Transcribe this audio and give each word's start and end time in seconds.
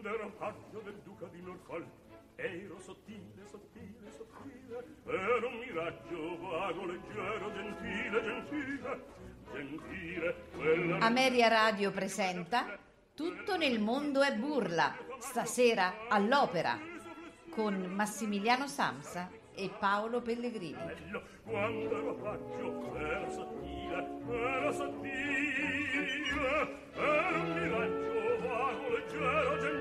quando 0.00 0.18
ero 0.18 0.30
paggio 0.38 0.80
del 0.82 0.98
duca 1.04 1.26
di 1.26 1.42
Norfolk 1.42 1.86
ero 2.36 2.78
sottile, 2.78 3.44
sottile, 3.44 4.10
sottile 4.16 4.82
ero 5.04 5.48
un 5.48 5.58
miraggio 5.58 6.38
vago, 6.38 6.86
leggero, 6.86 7.52
gentile, 7.52 8.22
gentile 8.22 9.04
gentile 9.52 10.36
quella 10.56 10.98
Ameria 11.00 11.48
Radio 11.48 11.90
presenta 11.90 12.78
Tutto 13.14 13.58
nel 13.58 13.78
mondo 13.78 14.22
è 14.22 14.34
burla, 14.34 14.96
stasera 15.18 16.08
all'opera, 16.08 16.78
con 17.50 17.74
Massimiliano 17.74 18.66
Samsa 18.66 19.28
e 19.52 19.68
Paolo 19.78 20.22
Pellegrini. 20.22 20.82
bello 20.82 21.22
quando 21.44 21.98
ero 21.98 22.14
paggio 22.14 22.96
ero 22.96 23.30
sottile 23.30 24.08
ero 24.30 24.72
sottile 24.72 25.60
ero 26.94 27.40
un 27.40 27.52
miraggio 27.52 28.10
vago, 28.48 28.88
leggero, 28.88 29.58
gentile 29.58 29.79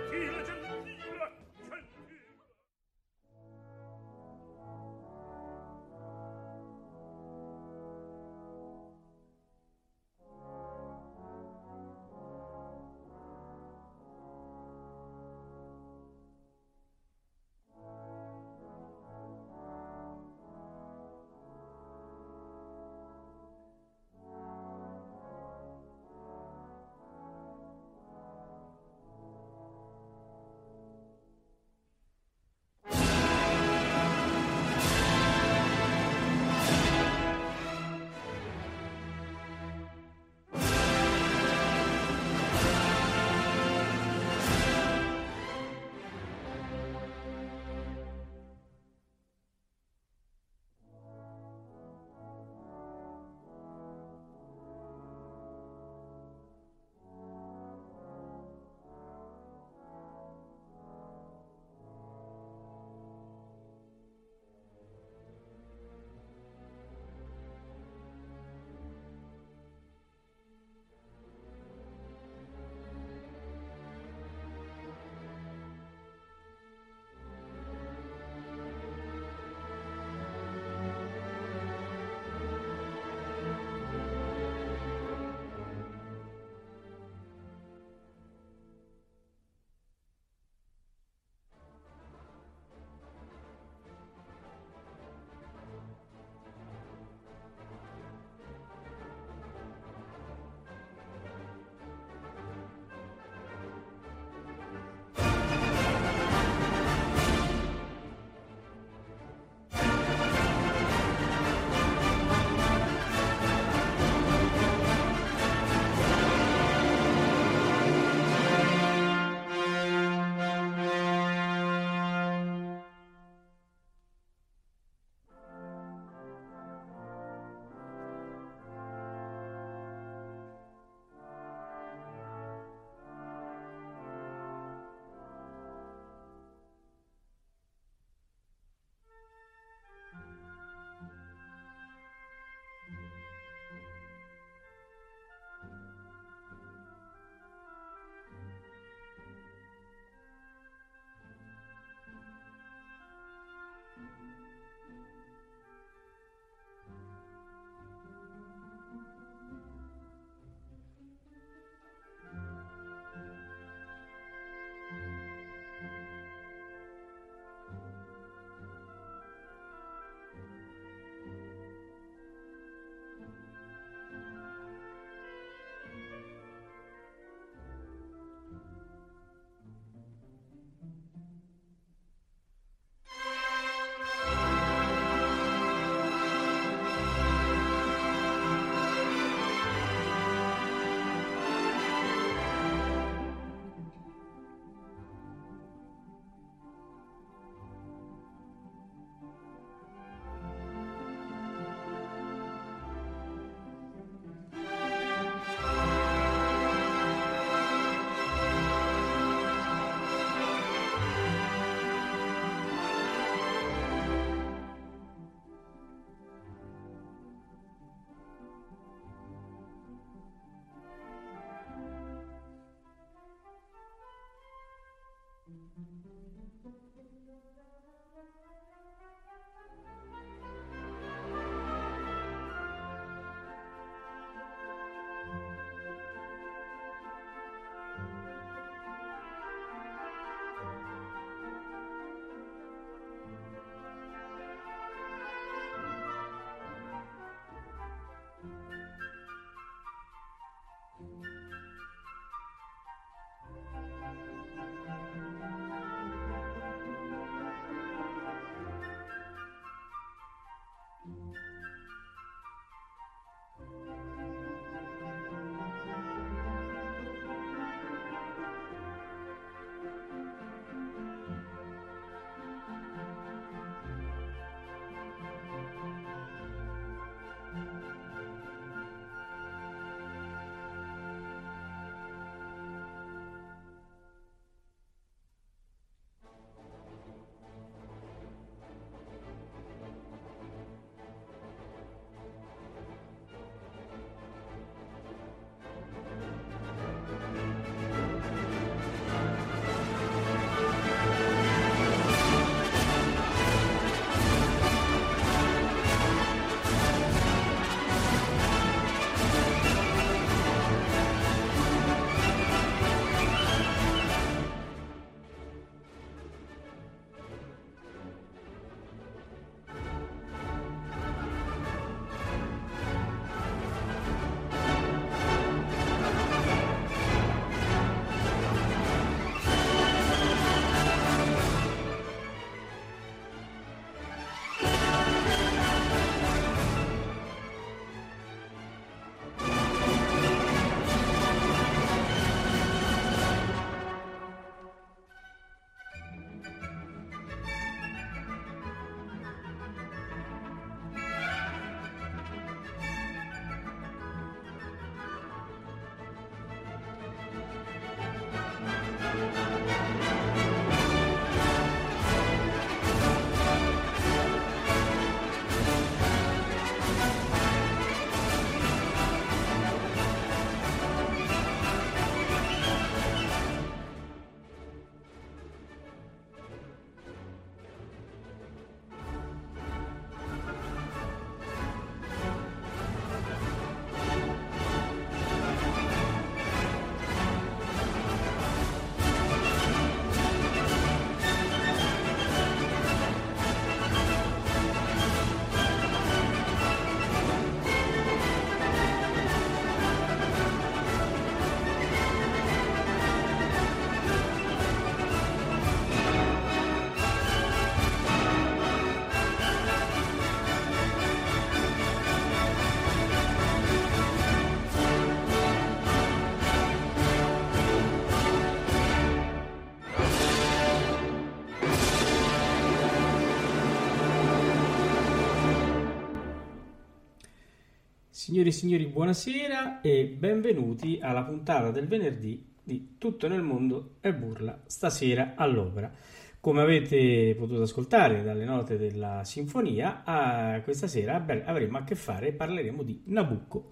Signori 428.30 428.50
e 428.50 428.52
signori, 428.52 428.86
buonasera 428.86 429.82
e 429.82 430.06
benvenuti 430.06 431.00
alla 431.02 431.24
puntata 431.24 431.72
del 431.72 431.88
venerdì 431.88 432.46
di 432.64 432.94
Tutto 433.00 433.28
nel 433.28 433.42
mondo 433.42 433.96
è 434.02 434.14
burla, 434.14 434.62
stasera 434.68 435.34
all'opera. 435.36 435.92
Come 436.40 436.62
avete 436.62 437.34
potuto 437.36 437.64
ascoltare 437.64 438.22
dalle 438.22 438.46
note 438.46 438.78
della 438.78 439.24
sinfonia, 439.24 440.62
questa 440.64 440.86
sera 440.86 441.26
avremo 441.44 441.80
a 441.80 441.84
che 441.84 441.96
fare 441.96 442.28
e 442.28 442.34
parleremo 442.34 442.84
di 442.84 443.02
Nabucco. 443.06 443.72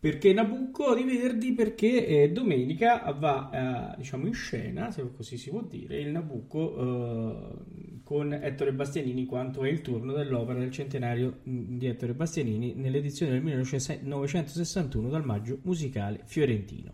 Perché 0.00 0.32
Nabucco 0.32 0.94
di 0.94 1.02
venerdì? 1.02 1.52
Perché 1.52 2.06
eh, 2.06 2.30
domenica 2.32 3.14
va 3.18 3.92
eh, 3.92 3.96
diciamo 3.98 4.26
in 4.26 4.32
scena, 4.32 4.90
se 4.90 5.06
così 5.14 5.36
si 5.36 5.50
può 5.50 5.60
dire, 5.60 6.00
il 6.00 6.08
Nabucco 6.08 6.78
eh, 6.78 7.91
con 8.12 8.34
Ettore 8.34 8.74
Bastianini, 8.74 9.22
in 9.22 9.26
quanto 9.26 9.64
è 9.64 9.70
il 9.70 9.80
turno 9.80 10.12
dell'opera 10.12 10.58
del 10.58 10.70
centenario 10.70 11.38
mm, 11.48 11.78
di 11.78 11.86
Ettore 11.86 12.12
Bastianini 12.12 12.74
nell'edizione 12.74 13.32
del 13.32 13.40
1961 13.40 15.08
dal 15.08 15.24
Maggio 15.24 15.60
Musicale 15.62 16.20
Fiorentino. 16.26 16.92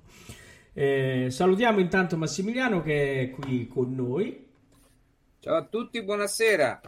Eh, 0.73 1.27
salutiamo 1.29 1.81
intanto 1.81 2.17
Massimiliano 2.17 2.83
che 2.83 3.21
è 3.21 3.31
qui 3.31 3.67
con 3.67 3.97
noi. 3.97 4.47
Ciao 5.41 5.57
a 5.57 5.65
tutti, 5.65 6.01
buonasera. 6.05 6.81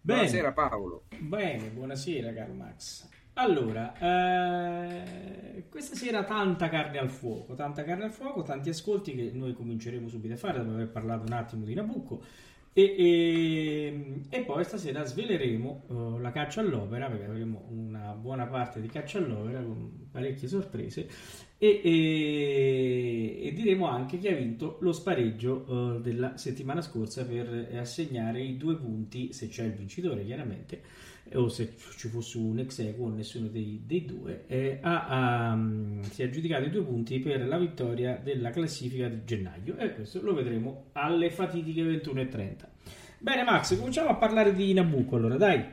Bene. 0.00 0.20
Buonasera 0.20 0.52
Paolo. 0.52 1.02
Bene, 1.18 1.68
buonasera 1.68 2.32
caro 2.32 2.54
Max. 2.54 3.06
Allora, 3.34 3.92
eh, 3.98 5.64
questa 5.68 5.94
sera 5.94 6.24
tanta 6.24 6.70
carne 6.70 6.98
al 6.98 7.10
fuoco, 7.10 7.54
tanta 7.54 7.84
carne 7.84 8.04
al 8.04 8.10
fuoco, 8.10 8.42
tanti 8.42 8.70
ascolti 8.70 9.14
che 9.14 9.30
noi 9.34 9.52
cominceremo 9.52 10.08
subito 10.08 10.32
a 10.32 10.38
fare 10.38 10.58
dopo 10.58 10.70
aver 10.72 10.88
parlato 10.88 11.24
un 11.26 11.32
attimo 11.34 11.64
di 11.66 11.74
Nabucco 11.74 12.22
e, 12.78 12.94
e, 12.96 14.20
e 14.28 14.40
poi 14.42 14.62
stasera 14.62 15.02
sveleremo 15.04 15.86
uh, 15.88 16.18
la 16.18 16.30
caccia 16.30 16.60
all'opera 16.60 17.08
perché 17.08 17.24
avremo 17.24 17.66
una 17.70 18.12
buona 18.12 18.46
parte 18.46 18.80
di 18.80 18.86
caccia 18.86 19.18
all'opera 19.18 19.60
con 19.60 20.06
parecchie 20.12 20.46
sorprese. 20.46 21.08
E, 21.58 21.80
e 23.42 23.52
diremo 23.52 23.88
anche 23.88 24.18
chi 24.18 24.28
ha 24.28 24.36
vinto 24.36 24.78
lo 24.80 24.92
spareggio 24.92 25.64
uh, 25.66 26.00
della 26.00 26.36
settimana 26.36 26.80
scorsa 26.80 27.26
per 27.26 27.68
assegnare 27.74 28.40
i 28.42 28.56
due 28.56 28.76
punti, 28.76 29.32
se 29.32 29.48
c'è 29.48 29.64
il 29.64 29.72
vincitore 29.72 30.24
chiaramente, 30.24 30.80
o 31.34 31.48
se 31.48 31.74
ci 31.96 32.08
fosse 32.08 32.38
un 32.38 32.58
ex 32.58 32.78
equo 32.78 33.08
nessuno 33.08 33.48
dei, 33.48 33.82
dei 33.84 34.04
due, 34.04 34.44
eh, 34.46 34.78
ha, 34.80 35.06
ha, 35.06 35.54
mm, 35.54 36.02
si 36.02 36.22
è 36.22 36.26
aggiudicato 36.26 36.64
i 36.64 36.70
due 36.70 36.82
punti 36.82 37.18
per 37.18 37.46
la 37.46 37.58
vittoria 37.58 38.20
della 38.22 38.50
classifica 38.50 39.08
di 39.08 39.24
gennaio 39.24 39.76
e 39.76 39.94
questo 39.94 40.20
lo 40.22 40.34
vedremo 40.34 40.90
alle 40.92 41.30
fatidiche 41.30 41.82
21.30. 41.82 42.56
Bene 43.18 43.42
Max, 43.42 43.76
cominciamo 43.76 44.10
a 44.10 44.16
parlare 44.16 44.52
di 44.54 44.72
Nabucco 44.72 45.16
allora, 45.16 45.36
dai. 45.36 45.64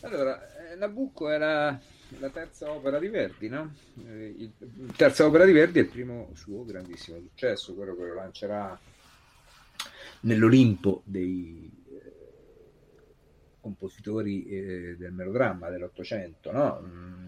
Allora, 0.00 0.70
eh, 0.70 0.76
Nabucco 0.76 1.28
era 1.28 1.78
la 2.18 2.30
terza 2.30 2.70
opera 2.70 2.98
di 2.98 3.08
Verdi, 3.08 3.48
no? 3.48 3.74
Eh, 4.06 4.34
il 4.38 4.52
terza 4.96 5.26
opera 5.26 5.44
di 5.44 5.52
Verdi 5.52 5.78
è 5.78 5.82
il 5.82 5.88
primo 5.88 6.30
suo 6.34 6.64
grandissimo 6.64 7.18
successo, 7.18 7.74
quello 7.74 7.94
che 7.96 8.02
lo 8.02 8.14
lancerà 8.14 8.78
nell'Olimpo 10.20 11.02
dei 11.04 11.70
compositori 13.66 14.46
eh, 14.46 14.96
del 14.96 15.12
melodramma 15.12 15.68
dell'Ottocento, 15.70 16.52
no? 16.52 16.80
Mm, 16.82 17.26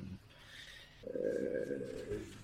eh, 1.02 2.37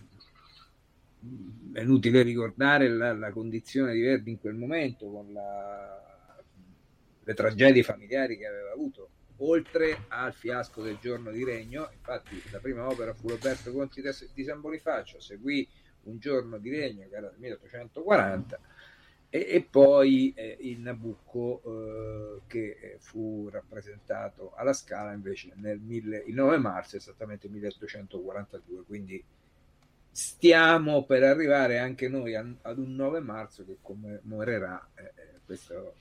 è 1.73 1.81
inutile 1.81 2.23
ricordare 2.23 2.89
la, 2.89 3.13
la, 3.13 3.31
condizione 3.31 3.93
di 3.93 4.01
Verdi 4.01 4.31
in 4.31 4.41
quel 4.41 4.55
momento 4.55 5.11
con 5.11 5.33
la, 5.33 6.43
le 7.23 7.35
tragedie 7.35 7.83
familiari 7.83 8.37
che 8.37 8.47
aveva 8.47 8.73
avuto 8.73 9.11
oltre 9.39 10.05
al 10.09 10.35
fiasco 10.35 10.83
del 10.83 10.99
giorno 11.01 11.31
di 11.33 11.43
regno 11.43 11.89
infatti 11.93 12.41
la 12.51 12.61
prima 12.61 12.87
opera 12.87 13.15
fu 13.15 13.29
Roberto 13.29 13.73
Conti 13.73 14.03
di 14.33 14.45
San 14.45 14.61
Bonifacio 14.61 15.19
seguì 15.19 15.67
un 16.03 16.19
giorno 16.19 16.59
di 16.59 16.71
regno 16.71 17.09
che 17.09 17.17
era 17.17 17.29
del 17.29 17.39
1840 17.39 18.61
e, 19.35 19.47
e 19.49 19.67
poi 19.69 20.33
eh, 20.37 20.59
il 20.61 20.79
Nabucco 20.79 21.61
eh, 21.65 22.43
che 22.47 22.79
eh, 22.81 22.97
fu 23.01 23.49
rappresentato 23.51 24.53
alla 24.55 24.73
Scala 24.73 25.13
invece 25.13 25.51
nel 25.57 25.81
mille, 25.81 26.23
il 26.25 26.35
9 26.35 26.57
marzo, 26.59 26.97
esattamente 26.97 27.49
1842, 27.49 28.85
quindi 28.85 29.25
stiamo 30.13 31.05
per 31.05 31.25
arrivare 31.25 31.81
anche 31.81 32.09
noi 32.09 32.37
a, 32.37 32.47
ad 32.63 32.79
un 32.79 32.95
9 32.95 33.19
marzo 33.19 33.65
che 33.65 33.79
commemorerà 33.83 34.91
eh, 34.95 35.03
eh, 35.03 35.13
questo, 35.45 35.97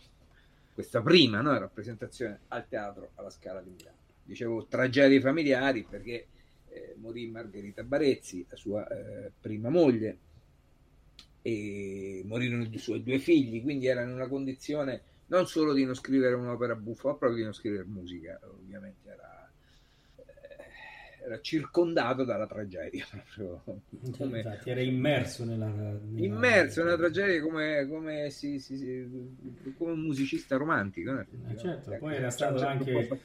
questa 0.71 1.01
prima 1.01 1.41
no, 1.41 1.57
rappresentazione 1.57 2.41
al 2.49 2.67
teatro 2.67 3.13
alla 3.15 3.31
Scala 3.31 3.61
di 3.61 3.71
Milano. 3.71 3.97
Dicevo 4.23 4.67
tragedie 4.67 5.19
familiari 5.19 5.83
perché 5.89 6.27
eh, 6.69 6.93
morì 6.99 7.31
Margherita 7.31 7.83
Barezzi, 7.83 8.45
la 8.47 8.57
sua 8.57 8.87
prima 9.41 9.69
moglie, 9.69 10.17
e 11.43 12.23
morirono 12.25 12.63
i 12.63 12.77
suoi 12.77 13.03
due 13.03 13.19
figli, 13.19 13.61
quindi 13.61 13.85
era 13.85 14.01
in 14.01 14.09
una 14.09 14.27
condizione 14.27 15.01
non 15.27 15.45
solo 15.45 15.73
di 15.73 15.83
non 15.83 15.93
scrivere 15.93 16.35
un'opera 16.35 16.75
buffa, 16.75 17.09
ma 17.09 17.15
proprio 17.15 17.39
di 17.39 17.43
non 17.43 17.53
scrivere 17.53 17.83
musica, 17.83 18.39
ovviamente 18.43 19.09
era, 19.09 19.51
eh, 20.15 21.23
era 21.25 21.41
circondato 21.41 22.23
dalla 22.23 22.47
tragedia. 22.47 23.05
Come, 24.17 24.37
Infatti 24.37 24.69
era 24.69 24.81
immerso 24.81 25.43
nella, 25.43 25.67
nella... 25.67 25.99
Immerso 26.15 26.83
nella 26.83 26.97
tragedia 26.97 27.41
come, 27.41 27.87
come, 27.89 28.29
si, 28.29 28.59
si, 28.59 28.77
si, 28.77 29.09
come 29.77 29.91
un 29.91 29.99
musicista 29.99 30.55
romantico. 30.55 31.19
Eh, 31.19 31.57
certo, 31.57 31.95
poi 31.99 32.15
era 32.15 32.29
stato 32.29 32.65
anche, 32.65 33.19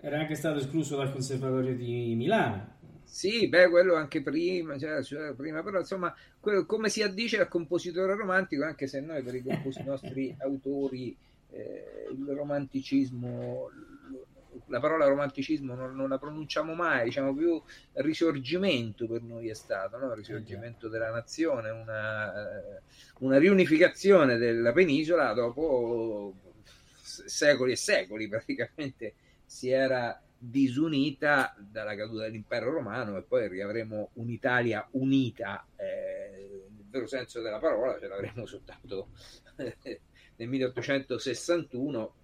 era 0.00 0.18
anche 0.18 0.34
stato 0.34 0.58
escluso 0.58 0.96
dal 0.96 1.12
Conservatorio 1.12 1.74
di 1.74 2.14
Milano 2.14 2.74
sì, 3.14 3.48
beh, 3.48 3.68
quello 3.68 3.94
anche 3.94 4.22
prima, 4.22 4.76
cioè, 4.76 5.00
cioè, 5.04 5.34
prima 5.34 5.62
però 5.62 5.78
insomma, 5.78 6.12
come 6.66 6.88
si 6.88 7.02
addice 7.02 7.40
al 7.40 7.48
compositore 7.48 8.14
romantico, 8.14 8.64
anche 8.64 8.86
se 8.86 9.00
noi 9.00 9.22
per 9.22 9.34
i 9.34 9.42
compos- 9.42 9.78
nostri 9.78 10.34
autori 10.38 11.16
eh, 11.50 12.08
il 12.12 12.26
romanticismo, 12.34 13.70
la 14.66 14.80
parola 14.80 15.06
romanticismo 15.06 15.74
non, 15.74 15.94
non, 15.94 16.08
la 16.08 16.18
pronunciamo 16.18 16.74
mai, 16.74 17.04
diciamo 17.04 17.34
più 17.34 17.60
risorgimento 17.94 19.06
per 19.06 19.22
noi 19.22 19.48
è 19.48 19.54
stato, 19.54 19.98
no? 19.98 20.14
risorgimento 20.14 20.88
della 20.88 21.10
nazione, 21.10 21.70
una, 21.70 22.32
una 23.20 23.38
riunificazione 23.38 24.36
della 24.36 24.72
penisola 24.72 25.32
dopo 25.32 26.34
secoli 27.00 27.72
e 27.72 27.76
secoli 27.76 28.28
praticamente 28.28 29.14
si 29.46 29.70
era 29.70 30.20
disunita 30.50 31.54
dalla 31.58 31.94
caduta 31.96 32.24
dell'impero 32.24 32.70
romano 32.70 33.16
e 33.16 33.22
poi 33.22 33.48
riavremo 33.48 34.10
un'Italia 34.14 34.86
unita 34.92 35.66
eh, 35.76 36.66
nel 36.76 36.86
vero 36.90 37.06
senso 37.06 37.40
della 37.40 37.58
parola, 37.58 37.98
ce 37.98 38.08
l'avremo 38.08 38.44
soltanto 38.46 39.08
nel 39.56 40.48
1861 40.48 42.14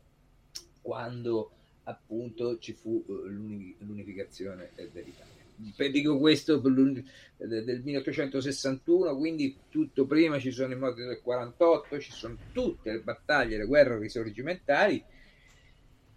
quando 0.82 1.50
appunto 1.84 2.58
ci 2.58 2.72
fu 2.72 3.04
eh, 3.08 3.12
l'unificazione 3.28 4.70
dell'Italia. 4.74 5.38
Dico 5.90 6.18
questo 6.18 6.56
del 6.56 7.82
1861, 7.84 9.16
quindi 9.16 9.58
tutto 9.68 10.06
prima 10.06 10.38
ci 10.38 10.52
sono 10.52 10.72
i 10.72 10.76
modi 10.76 11.02
del 11.02 11.20
48, 11.20 12.00
ci 12.00 12.12
sono 12.12 12.36
tutte 12.52 12.92
le 12.92 13.00
battaglie, 13.00 13.58
le 13.58 13.66
guerre 13.66 13.98
risorgimentali 13.98 15.04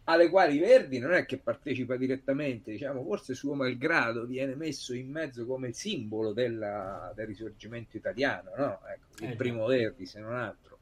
alle 0.06 0.30
quali 0.30 0.60
Verdi 0.60 1.00
non 1.00 1.14
è 1.14 1.26
che 1.26 1.38
partecipa 1.38 1.96
direttamente, 1.96 2.72
diciamo, 2.72 3.04
forse 3.04 3.34
suo 3.34 3.54
malgrado 3.54 4.26
viene 4.26 4.56
messo 4.56 4.94
in 4.94 5.10
mezzo 5.10 5.46
come 5.46 5.72
simbolo 5.72 6.34
della, 6.34 7.12
del 7.16 7.28
risorgimento 7.28 7.96
italiano, 7.96 8.52
no? 8.56 8.80
ecco, 8.88 9.24
il 9.24 9.32
eh, 9.32 9.36
primo 9.36 9.66
Verdi 9.66 10.06
se 10.06 10.20
non 10.20 10.36
altro. 10.36 10.78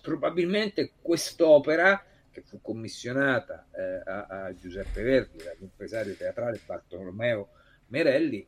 Probabilmente 0.00 0.92
quest'opera, 1.00 2.02
che 2.30 2.40
fu 2.40 2.60
commissionata 2.62 3.68
eh, 3.70 4.10
a, 4.10 4.26
a, 4.26 4.54
Giuseppe 4.54 5.02
Verdi 5.02 5.42
dall'impresario 5.42 6.14
teatrale 6.14 6.60
Bartolomeo 6.64 7.50
Merelli, 7.88 8.46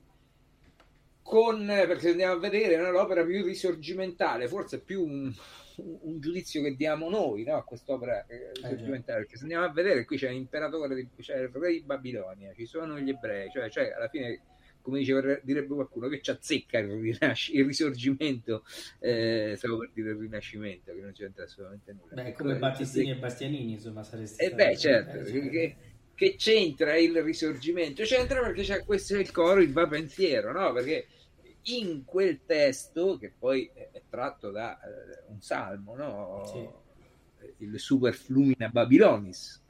con, 1.20 1.66
perché 1.66 2.00
se 2.00 2.10
andiamo 2.10 2.34
a 2.34 2.38
vedere, 2.38 2.76
è 2.76 2.90
l'opera 2.90 3.22
più 3.22 3.44
risorgimentale, 3.44 4.48
forse 4.48 4.80
più 4.80 5.04
un, 5.04 5.32
un 5.76 6.20
giudizio 6.20 6.62
che 6.62 6.76
diamo 6.76 7.08
noi 7.08 7.44
no, 7.44 7.56
a 7.56 7.64
quest'opera 7.64 8.26
eh, 8.26 8.52
eh 8.62 9.00
perché 9.02 9.36
se 9.36 9.42
andiamo 9.42 9.64
a 9.64 9.72
vedere 9.72 10.04
qui 10.04 10.16
c'è 10.16 10.30
l'imperatore, 10.30 11.08
c'è 11.20 11.38
il 11.38 11.48
re 11.48 11.72
di 11.72 11.82
Babilonia, 11.82 12.52
ci 12.54 12.66
sono 12.66 12.98
gli 12.98 13.10
ebrei, 13.10 13.50
cioè, 13.50 13.68
cioè 13.70 13.92
alla 13.92 14.08
fine 14.08 14.40
come 14.84 14.98
diceva, 14.98 15.40
direbbe 15.42 15.74
qualcuno, 15.74 16.08
che 16.08 16.20
ci 16.20 16.30
azzecca 16.30 16.78
il, 16.78 16.90
rinasc- 16.90 17.54
il 17.54 17.64
risorgimento, 17.64 18.64
eh, 18.98 19.54
stavo 19.56 19.78
per 19.78 19.90
dire 19.94 20.10
il 20.10 20.18
rinascimento, 20.18 20.92
che 20.92 21.00
non 21.00 21.12
c'entra 21.12 21.44
assolutamente 21.44 21.94
nulla. 21.94 22.22
Beh, 22.22 22.32
come 22.34 22.58
Battistini 22.58 23.12
e 23.12 23.16
Bastianini, 23.16 23.72
insomma, 23.72 24.02
saresti... 24.02 24.44
Eh 24.44 24.52
beh, 24.52 24.76
certo, 24.76 25.20
eh, 25.20 25.24
certo. 25.24 25.48
Che, 25.48 25.76
che, 26.14 26.34
c'entra 26.36 26.98
il 26.98 27.22
risorgimento? 27.22 28.02
C'entra 28.02 28.42
perché 28.42 28.60
c'è 28.60 28.84
questo 28.84 29.18
il 29.18 29.30
coro, 29.30 29.62
il 29.62 29.72
va 29.72 29.88
pensiero, 29.88 30.52
no? 30.52 30.70
Perché 30.74 31.06
in 31.64 32.04
quel 32.04 32.44
testo, 32.44 33.16
che 33.18 33.32
poi 33.36 33.70
è 33.74 34.02
tratto 34.08 34.50
da 34.50 34.78
eh, 34.80 35.24
un 35.28 35.40
salmo, 35.40 35.96
no? 35.96 36.44
sì. 36.46 37.64
il 37.64 37.78
super 37.78 38.14
flumina 38.14 38.68
Babilonis, 38.68 39.62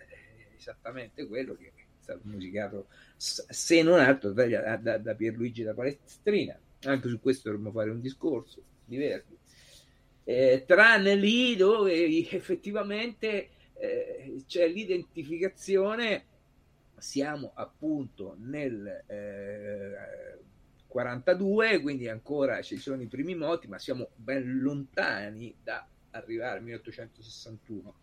esattamente 0.57 1.27
quello 1.27 1.55
che 1.55 1.73
stato 2.05 2.21
musicato 2.25 2.89
se 3.17 3.83
non 3.83 3.99
altro 3.99 4.33
da, 4.33 4.77
da, 4.77 4.99
da 4.99 5.15
Pierluigi 5.15 5.63
da 5.63 5.75
Palestrina. 5.75 6.59
Anche 6.85 7.09
su 7.09 7.19
questo 7.19 7.49
dovremmo 7.49 7.73
fare 7.73 7.91
un 7.91 8.01
discorso 8.01 8.63
di 8.85 8.99
Verdi. 8.99 9.37
Eh, 10.23 10.65
tranne 10.67 11.15
lì 11.17 11.57
dove 11.57 12.07
effettivamente 12.31 13.49
eh, 13.75 14.43
c'è 14.47 14.69
l'identificazione, 14.69 16.27
siamo 16.99 17.53
appunto 17.55 18.37
nel 18.39 19.05
eh, 19.07 20.44
42, 20.95 21.81
quindi 21.81 22.09
ancora 22.09 22.63
ci 22.63 22.77
sono 22.77 23.03
i 23.03 23.09
primi 23.09 23.35
moti, 23.35 23.67
ma 23.67 23.81
siamo 23.81 24.11
ben 24.15 24.61
lontani 24.61 25.53
da 25.61 25.85
arrivare 26.13 26.59
al 26.59 26.63
1861, 26.63 27.95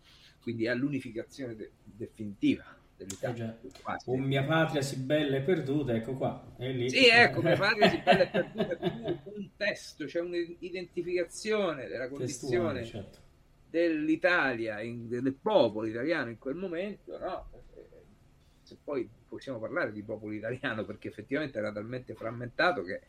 quindi 0.42 0.68
all'unificazione 0.68 1.56
de- 1.56 1.70
definitiva 1.82 2.66
dell'Italia. 2.94 3.58
Eh 3.62 3.96
o 4.04 4.16
mia 4.18 4.44
patria 4.44 4.82
si 4.82 4.98
bella 4.98 5.36
e 5.36 5.40
perduta, 5.40 5.94
ecco 5.94 6.16
qua. 6.18 6.54
È 6.58 6.70
lì. 6.70 6.90
Sì, 6.90 7.08
ecco, 7.08 7.40
mia 7.40 7.56
patria 7.56 7.88
si 7.88 7.96
bella 8.04 8.22
e 8.24 8.28
perduta, 8.28 8.78
è 8.78 9.20
un 9.24 9.48
testo, 9.56 10.04
c'è 10.04 10.20
un'identificazione 10.20 11.88
della 11.88 12.10
condizione 12.10 12.80
Testuale, 12.80 12.84
certo. 12.84 13.18
dell'Italia, 13.70 14.82
in, 14.82 15.08
del 15.08 15.32
popolo 15.32 15.86
italiano 15.86 16.28
in 16.28 16.36
quel 16.36 16.56
momento, 16.56 17.18
no? 17.18 17.51
Se 18.72 18.78
poi 18.82 19.08
possiamo 19.28 19.58
parlare 19.58 19.92
di 19.92 20.02
popolo 20.02 20.32
italiano 20.32 20.84
perché 20.84 21.08
effettivamente 21.08 21.58
era 21.58 21.70
talmente 21.72 22.14
frammentato 22.14 22.82
che 22.82 23.00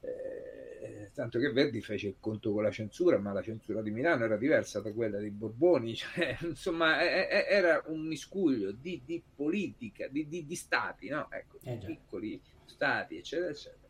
eh, 0.00 1.10
tanto 1.14 1.38
che 1.38 1.52
Verdi 1.52 1.80
fece 1.80 2.08
il 2.08 2.16
conto 2.18 2.52
con 2.52 2.64
la 2.64 2.72
censura, 2.72 3.18
ma 3.18 3.32
la 3.32 3.42
censura 3.42 3.82
di 3.82 3.92
Milano 3.92 4.24
era 4.24 4.36
diversa 4.36 4.80
da 4.80 4.92
quella 4.92 5.18
dei 5.18 5.30
Borboni, 5.30 5.94
cioè, 5.96 6.36
insomma 6.40 7.00
è, 7.00 7.28
è, 7.28 7.46
era 7.48 7.82
un 7.86 8.06
miscuglio 8.06 8.72
di, 8.72 9.02
di 9.04 9.22
politica, 9.34 10.08
di, 10.08 10.26
di, 10.26 10.44
di, 10.44 10.56
stati, 10.56 11.08
no? 11.08 11.30
ecco, 11.30 11.58
eh 11.62 11.78
piccoli 11.84 12.40
stati, 12.64 13.16
eccetera, 13.16 13.50
eccetera. 13.50 13.80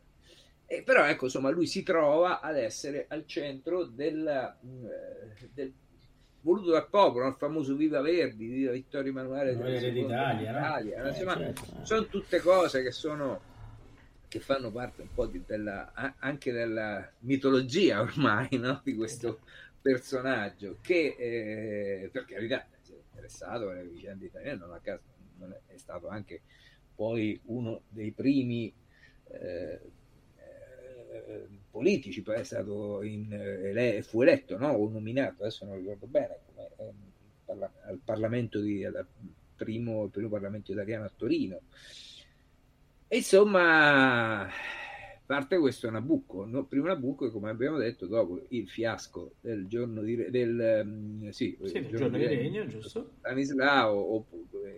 E 0.65 0.83
però 0.83 1.05
ecco, 1.05 1.25
insomma, 1.25 1.49
lui 1.49 1.65
si 1.65 1.81
trova 1.83 2.39
ad 2.39 2.57
essere 2.57 3.05
al 3.09 3.25
centro 3.25 3.85
del, 3.85 4.27
eh, 4.27 5.49
del 5.51 5.73
voluto 6.43 6.71
dal 6.71 6.87
popolo, 6.89 7.27
il 7.27 7.35
famoso 7.35 7.75
Viva 7.75 8.01
Verdi, 8.01 8.47
Viva 8.47 8.71
Vittorio 8.71 9.11
Emanuele 9.11 9.55
d'Italia, 9.91 10.51
d'Italia 10.51 11.01
no? 11.01 11.07
insomma, 11.07 11.37
eh, 11.39 11.53
certo. 11.53 11.85
sono 11.85 12.05
tutte 12.07 12.39
cose 12.39 12.83
che 12.83 12.91
sono 12.91 13.51
che 14.27 14.39
fanno 14.39 14.71
parte 14.71 15.03
un 15.03 15.13
po' 15.13 15.25
di, 15.27 15.41
della, 15.45 15.93
anche 16.17 16.51
della 16.51 17.09
mitologia 17.19 18.01
ormai 18.01 18.49
no? 18.57 18.81
di 18.83 18.95
questo 18.95 19.39
personaggio 19.81 20.77
che 20.81 21.15
eh, 21.17 22.09
per 22.11 22.25
carità 22.25 22.65
si 22.81 22.93
è 22.93 22.97
interessato 23.09 23.69
alle 23.69 23.85
vicende 23.85 24.25
italiane 24.25 24.57
non 24.57 24.73
a 24.73 24.79
caso 24.79 25.01
non 25.37 25.51
è, 25.53 25.73
è, 25.73 25.77
stato 25.77 26.07
anche 26.07 26.41
poi 26.95 27.39
uno 27.45 27.83
dei 27.89 28.11
primi 28.11 28.73
eh, 29.29 29.79
eh, 31.11 31.47
politici 31.73 32.21
poi 32.21 32.35
è 32.35 32.43
stato 32.43 33.01
in, 33.01 33.33
ele, 33.33 34.03
fu 34.03 34.21
eletto 34.21 34.59
no? 34.59 34.67
o 34.67 34.87
nominato 34.89 35.41
adesso 35.41 35.65
non 35.65 35.77
ricordo 35.77 36.05
bene 36.05 36.37
come, 36.45 36.69
eh, 36.77 37.69
al 37.87 37.99
Parlamento 38.05 38.59
di, 38.59 38.85
al 38.85 39.07
primo, 39.55 40.07
primo 40.09 40.29
Parlamento 40.29 40.71
italiano 40.71 41.05
a 41.05 41.11
Torino 41.15 41.61
insomma, 43.07 44.47
parte 45.25 45.57
questo 45.57 45.89
Nabucco, 45.89 46.45
no? 46.45 46.65
prima 46.65 46.89
Nabucco 46.89 47.25
e 47.25 47.31
come 47.31 47.49
abbiamo 47.49 47.77
detto 47.77 48.05
dopo 48.05 48.41
il 48.49 48.69
fiasco 48.69 49.35
del 49.41 49.67
giorno 49.67 50.01
di, 50.01 50.29
del, 50.29 50.81
um, 50.85 51.29
sì, 51.29 51.57
sì, 51.63 51.81
giorno, 51.81 51.97
giorno 51.97 52.17
di 52.17 52.27
Regno, 52.27 52.67
giusto? 52.67 53.13
Stanislao 53.17 54.27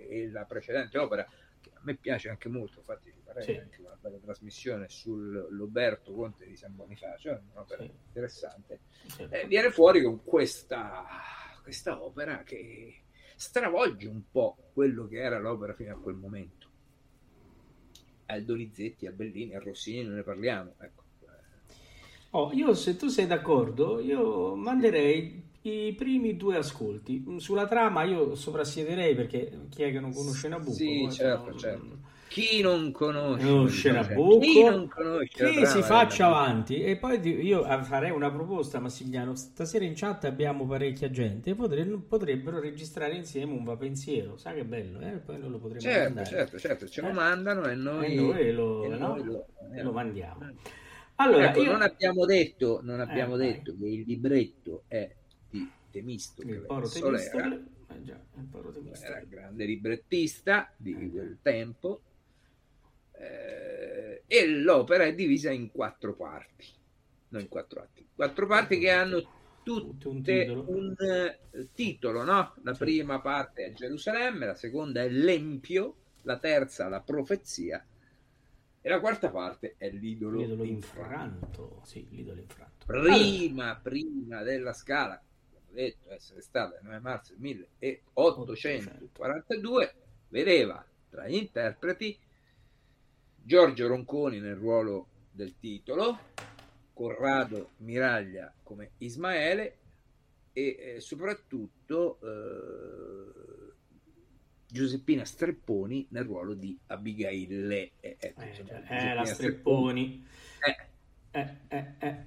e 0.07 0.29
la 0.31 0.45
precedente 0.45 0.97
opera 0.97 1.27
me 1.85 1.95
piace 1.95 2.29
anche 2.29 2.49
molto, 2.49 2.79
infatti 2.79 3.13
farei 3.23 3.43
sì. 3.43 3.55
anche 3.55 3.79
una 3.81 3.97
bella 3.99 4.17
trasmissione 4.17 4.89
sull'Oberto 4.89 6.13
Conte 6.13 6.45
di 6.45 6.57
San 6.57 6.75
Bonifacio, 6.75 7.29
è 7.29 7.41
un'opera 7.53 7.83
sì. 7.83 7.91
interessante, 8.07 8.79
sì. 9.07 9.27
Eh, 9.29 9.47
viene 9.47 9.71
fuori 9.71 10.01
con 10.03 10.23
questa, 10.23 11.05
questa 11.61 12.01
opera 12.01 12.43
che 12.43 13.03
stravolge 13.35 14.07
un 14.07 14.23
po' 14.31 14.57
quello 14.73 15.07
che 15.07 15.19
era 15.19 15.39
l'opera 15.39 15.73
fino 15.73 15.93
a 15.93 15.99
quel 15.99 16.15
momento 16.15 16.63
al 18.27 18.43
Donizetti, 18.43 19.05
al 19.05 19.13
Bellini, 19.13 19.55
al 19.55 19.61
Rossini 19.61 20.03
non 20.03 20.15
ne 20.15 20.23
parliamo. 20.23 20.73
Ecco. 20.79 21.03
Oh, 22.31 22.51
io 22.51 22.73
se 22.73 22.97
tu 22.97 23.07
sei 23.07 23.27
d'accordo, 23.27 23.99
io 23.99 24.55
manderei 24.55 25.41
i 25.69 25.93
primi 25.93 26.37
due 26.37 26.57
ascolti. 26.57 27.23
Sulla 27.37 27.67
trama 27.67 28.03
io 28.03 28.35
soprassiederei 28.35 29.15
perché 29.15 29.67
chi 29.69 29.83
è 29.83 29.91
che 29.91 29.99
non 29.99 30.13
conosce 30.13 30.47
Nabucco? 30.47 30.71
Sì, 30.71 31.07
certo, 31.11 31.49
no, 31.49 31.57
certo. 31.57 31.97
Chi 32.27 32.61
non 32.61 32.91
conosce, 32.91 33.45
conosce 33.45 33.91
Nabucco, 33.91 34.39
chi, 34.39 34.63
non 34.63 34.87
conosce 34.89 35.49
chi 35.51 35.65
si 35.65 35.81
faccia 35.81 36.25
avanti. 36.25 36.83
E 36.83 36.97
poi 36.97 37.19
io 37.45 37.63
farei 37.83 38.11
una 38.11 38.29
proposta, 38.29 38.79
Massimiliano. 38.79 39.35
Stasera 39.35 39.85
in 39.85 39.93
chat 39.95 40.25
abbiamo 40.25 40.65
parecchia 40.65 41.09
gente 41.09 41.55
potrebbero 41.55 42.59
registrare 42.59 43.15
insieme 43.15 43.53
un 43.53 43.63
va 43.63 43.77
pensiero. 43.77 44.37
Sai 44.37 44.55
che 44.55 44.65
bello, 44.65 44.99
eh? 44.99 45.13
Poi 45.13 45.39
noi 45.39 45.49
lo 45.49 45.59
potremmo 45.59 45.81
certo, 45.81 46.03
mandare. 46.03 46.25
Certo, 46.27 46.59
certo, 46.59 46.87
ce 46.87 47.01
lo 47.01 47.09
eh? 47.09 47.13
mandano 47.13 47.67
e 47.67 47.75
noi, 47.75 48.05
e 48.05 48.15
noi, 48.15 48.51
lo, 48.51 48.83
e 48.83 48.87
no? 48.89 48.97
noi 48.97 49.23
lo, 49.23 49.47
e 49.73 49.81
lo, 49.81 49.91
mandiamo. 49.93 50.51
Allora, 51.15 51.49
ecco, 51.49 51.61
io... 51.61 51.71
non 51.71 51.81
abbiamo 51.81 52.25
detto, 52.25 52.81
non 52.83 52.99
abbiamo 52.99 53.35
eh, 53.35 53.37
detto 53.37 53.73
che 53.79 53.85
il 53.85 54.03
libretto 54.05 54.83
è 54.87 55.09
di 55.95 56.01
Temistocle. 56.01 56.55
Il 56.55 56.61
Poro 56.61 56.87
Temistocle. 56.87 57.65
Eh 57.87 58.03
già, 58.03 58.19
era 59.01 59.19
grande 59.21 59.65
librettista 59.65 60.71
di 60.75 60.91
eh, 60.91 61.09
quel 61.09 61.37
tempo 61.41 62.01
eh, 63.11 64.23
e 64.25 64.47
l'opera 64.47 65.05
è 65.05 65.13
divisa 65.13 65.51
in 65.51 65.71
quattro 65.71 66.15
parti, 66.15 66.65
non 67.29 67.41
in 67.41 67.47
quattro 67.47 67.81
atti, 67.81 68.07
quattro 68.13 68.47
parti 68.47 68.79
che 68.79 68.89
hanno 68.89 69.31
tutte 69.63 70.07
un 70.07 70.21
titolo, 70.21 70.65
un, 70.67 70.95
uh, 70.97 71.67
titolo 71.73 72.23
no? 72.23 72.55
La 72.63 72.73
prima 72.73 73.21
parte 73.21 73.65
è 73.65 73.73
Gerusalemme, 73.73 74.45
la 74.45 74.55
seconda 74.55 75.01
è 75.01 75.09
l'Empio, 75.09 75.95
la 76.23 76.37
terza 76.37 76.89
la 76.89 77.01
profezia 77.01 77.83
e 78.81 78.89
la 78.89 78.99
quarta 78.99 79.31
parte 79.31 79.75
è 79.77 79.89
l'idolo, 79.89 80.39
l'idolo 80.39 80.63
infranto. 80.63 81.81
Sì, 81.85 82.05
l'idolo 82.11 82.39
infranto. 82.39 82.85
Prima, 82.85 83.63
allora. 83.63 83.79
prima 83.81 84.43
della 84.43 84.73
scala, 84.73 85.19
detto 85.75 86.11
essere 86.11 86.41
stata 86.41 86.79
il 86.79 86.85
9 86.85 86.99
marzo 86.99 87.35
1842, 87.37 89.93
vedeva 90.29 90.83
tra 91.09 91.27
gli 91.27 91.35
interpreti 91.35 92.17
Giorgio 93.35 93.87
Ronconi 93.87 94.39
nel 94.39 94.55
ruolo 94.55 95.07
del 95.31 95.59
titolo, 95.59 96.17
Corrado 96.93 97.71
Miraglia 97.77 98.53
come 98.63 98.91
Ismaele 98.99 99.77
e 100.53 100.93
eh, 100.95 101.01
soprattutto 101.01 102.19
eh, 102.21 103.73
Giuseppina 104.67 105.25
Strepponi 105.25 106.07
nel 106.09 106.23
ruolo 106.23 106.53
di 106.53 106.77
Abigaille. 106.87 107.91
Eh, 107.99 108.15
ecco, 108.19 108.41
eh, 108.41 108.47
insomma, 108.47 108.87
eh, 108.87 109.13
la 109.13 109.25
Strepponi. 109.25 110.25
Eh. 110.65 110.77
Eh, 111.31 111.57
eh, 111.99 112.23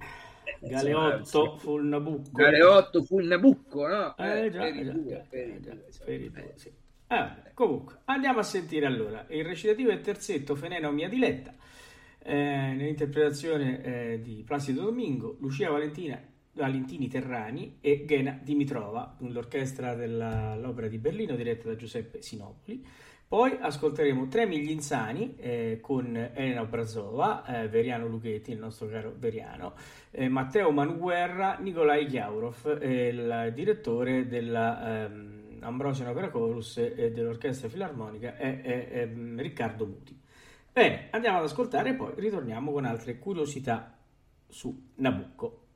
Galeotto 0.60 1.56
fu 1.56 1.78
il 1.78 1.84
Nabucco. 1.84 2.30
Galeotto 2.32 3.02
fu 3.02 3.20
il 3.20 3.26
Nabucco, 3.26 3.86
no? 3.86 4.16
Eh, 4.16 4.50
già, 4.50 4.72
già, 4.72 4.82
già, 4.82 5.24
per 5.28 6.20
i 6.20 6.30
due, 6.30 6.52
sì. 6.56 6.72
Ah, 7.08 7.36
comunque, 7.54 8.00
andiamo 8.04 8.40
a 8.40 8.42
sentire 8.42 8.86
allora 8.86 9.24
il 9.30 9.44
recitativo 9.44 9.88
del 9.88 10.00
terzetto 10.00 10.54
Fenena 10.54 10.90
mia 10.90 11.08
diletta, 11.08 11.54
eh, 12.18 12.34
nell'interpretazione 12.34 13.82
eh, 13.82 14.20
di 14.22 14.42
Placido 14.44 14.82
Domingo, 14.82 15.36
Lucia 15.40 15.70
Valentina, 15.70 16.20
Valentini 16.52 17.08
Terrani 17.08 17.78
e 17.80 18.04
Ghena 18.04 18.38
Dimitrova, 18.42 19.16
l'orchestra 19.20 19.94
dell'opera 19.94 20.88
di 20.88 20.98
Berlino 20.98 21.34
diretta 21.36 21.68
da 21.68 21.76
Giuseppe 21.76 22.20
Sinopoli. 22.20 22.84
Poi 23.28 23.58
ascolteremo 23.61 24.26
Tre 24.26 24.47
Migli 24.47 24.70
Insani 24.70 25.37
eh, 25.37 25.80
con 25.82 26.16
Elena 26.16 26.62
Obrazova, 26.62 27.44
eh, 27.44 27.68
Veriano 27.68 28.06
Luchetti, 28.06 28.52
il 28.52 28.58
nostro 28.58 28.88
caro 28.88 29.14
Veriano, 29.18 29.75
eh, 30.12 30.30
Matteo 30.30 30.70
Manuguerra, 30.70 31.58
Nicolai 31.58 32.06
Chiaurov, 32.06 32.80
il 32.82 33.52
direttore 33.54 34.26
della... 34.26 35.04
Ehm, 35.04 35.37
Ambrosio 35.61 36.05
Nogracorus 36.05 36.79
e 36.79 37.11
dell'Orchestra 37.11 37.68
Filarmonica 37.68 38.37
è, 38.37 38.61
è 38.62 39.11
Riccardo 39.37 39.87
Muti. 39.87 40.16
Bene, 40.72 41.09
andiamo 41.11 41.38
ad 41.38 41.44
ascoltare 41.44 41.90
e 41.90 41.94
poi 41.94 42.12
ritorniamo 42.14 42.70
con 42.70 42.85
altre 42.85 43.18
curiosità 43.18 43.98
su 44.46 44.90
Nabucco. 44.94 45.67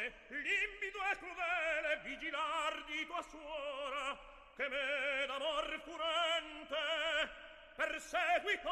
sole 0.00 0.12
limmido 0.28 0.98
e 1.10 1.16
crudele 1.18 2.00
vigilar 2.04 2.84
di 2.86 3.06
tua 3.06 3.22
suora 3.22 4.18
che 4.56 4.68
me 4.68 5.26
d'amor 5.26 5.80
furente 5.84 7.28
perseguitò. 7.76 8.70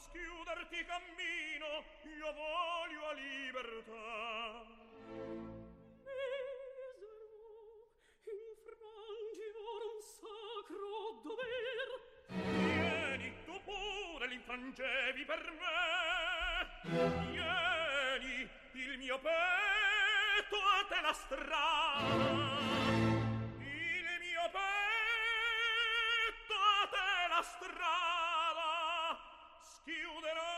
Schiuderti 0.00 0.84
cammino 0.84 1.84
io 2.04 2.32
voglio 2.32 3.08
a 3.08 3.12
libertà. 3.14 4.68
ora 13.68 14.26
l'infrangevi 14.26 15.24
per 15.24 15.52
me. 15.52 16.66
Vieni 16.82 18.48
il 18.72 18.98
mio 18.98 19.18
petto 19.18 20.56
a 20.56 20.84
te 20.88 21.00
la 21.00 21.12
strada. 21.12 22.56
Il 23.58 24.18
mio 24.20 24.50
petto 24.50 24.64
a 26.54 26.86
te 26.88 27.28
la 27.28 27.42
strada. 27.42 29.18
Schiuderò 29.60 30.57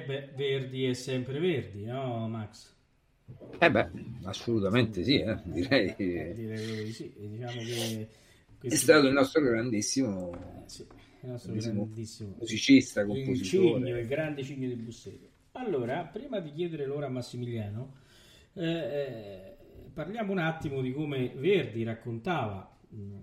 Eh 0.00 0.02
beh, 0.02 0.30
Verdi 0.34 0.84
è 0.86 0.94
sempre 0.94 1.38
Verdi, 1.38 1.84
no 1.84 2.26
Max? 2.26 2.74
Eh 3.58 3.70
beh, 3.70 3.90
assolutamente 4.22 5.04
sì, 5.04 5.20
eh, 5.20 5.38
direi. 5.44 5.94
Eh, 5.96 6.32
direi 6.34 6.84
di 6.84 6.92
sì. 6.92 7.12
Diciamo 7.14 7.60
che. 7.60 8.08
È 8.62 8.74
stato 8.74 9.06
il 9.06 9.12
nostro 9.12 9.42
grandissimo, 9.42 10.64
sì, 10.66 10.86
il 11.22 11.30
nostro 11.30 11.52
grandissimo 11.52 12.34
musicista, 12.38 13.04
compositore. 13.04 13.36
Il 13.36 13.44
cigno, 13.84 13.98
il 13.98 14.06
grande 14.06 14.42
cigno 14.42 14.68
di 14.68 14.74
Busseto. 14.74 15.28
Allora, 15.52 16.04
prima 16.04 16.40
di 16.40 16.52
chiedere 16.52 16.86
l'ora 16.86 17.06
a 17.06 17.10
Massimiliano, 17.10 17.94
eh, 18.54 18.64
eh, 18.64 19.56
parliamo 19.92 20.32
un 20.32 20.38
attimo 20.38 20.80
di 20.80 20.92
come 20.92 21.32
Verdi 21.36 21.82
raccontava 21.82 22.74
mh, 22.88 23.18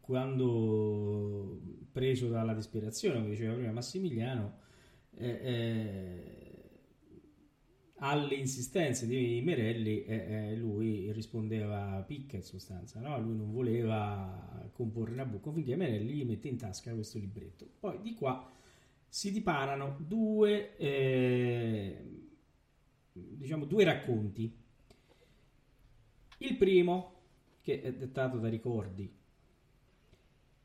quando 0.00 1.60
preso 1.92 2.28
dalla 2.28 2.54
disperazione, 2.54 3.16
come 3.16 3.30
diceva 3.30 3.54
prima 3.54 3.72
Massimiliano, 3.72 4.64
alle 7.98 8.34
insistenze 8.34 9.06
di 9.06 9.40
Merelli 9.42 10.04
eh, 10.04 10.54
lui 10.56 11.10
rispondeva 11.12 12.02
picca 12.06 12.36
in 12.36 12.42
sostanza, 12.42 13.00
no? 13.00 13.18
lui 13.18 13.36
non 13.36 13.50
voleva 13.50 14.70
comporre 14.72 15.14
Nabucco, 15.14 15.50
a 15.50 15.76
Merelli 15.76 16.12
gli 16.12 16.24
mette 16.24 16.48
in 16.48 16.58
tasca 16.58 16.92
questo 16.92 17.18
libretto. 17.18 17.66
Poi 17.80 18.00
di 18.02 18.14
qua 18.14 18.52
si 19.08 19.32
dipanano 19.32 19.96
due, 19.98 20.76
eh, 20.76 22.04
diciamo, 23.12 23.64
due 23.64 23.84
racconti. 23.84 24.54
Il 26.38 26.56
primo, 26.58 27.14
che 27.62 27.80
è 27.80 27.94
dettato 27.94 28.38
da 28.38 28.48
ricordi, 28.48 29.10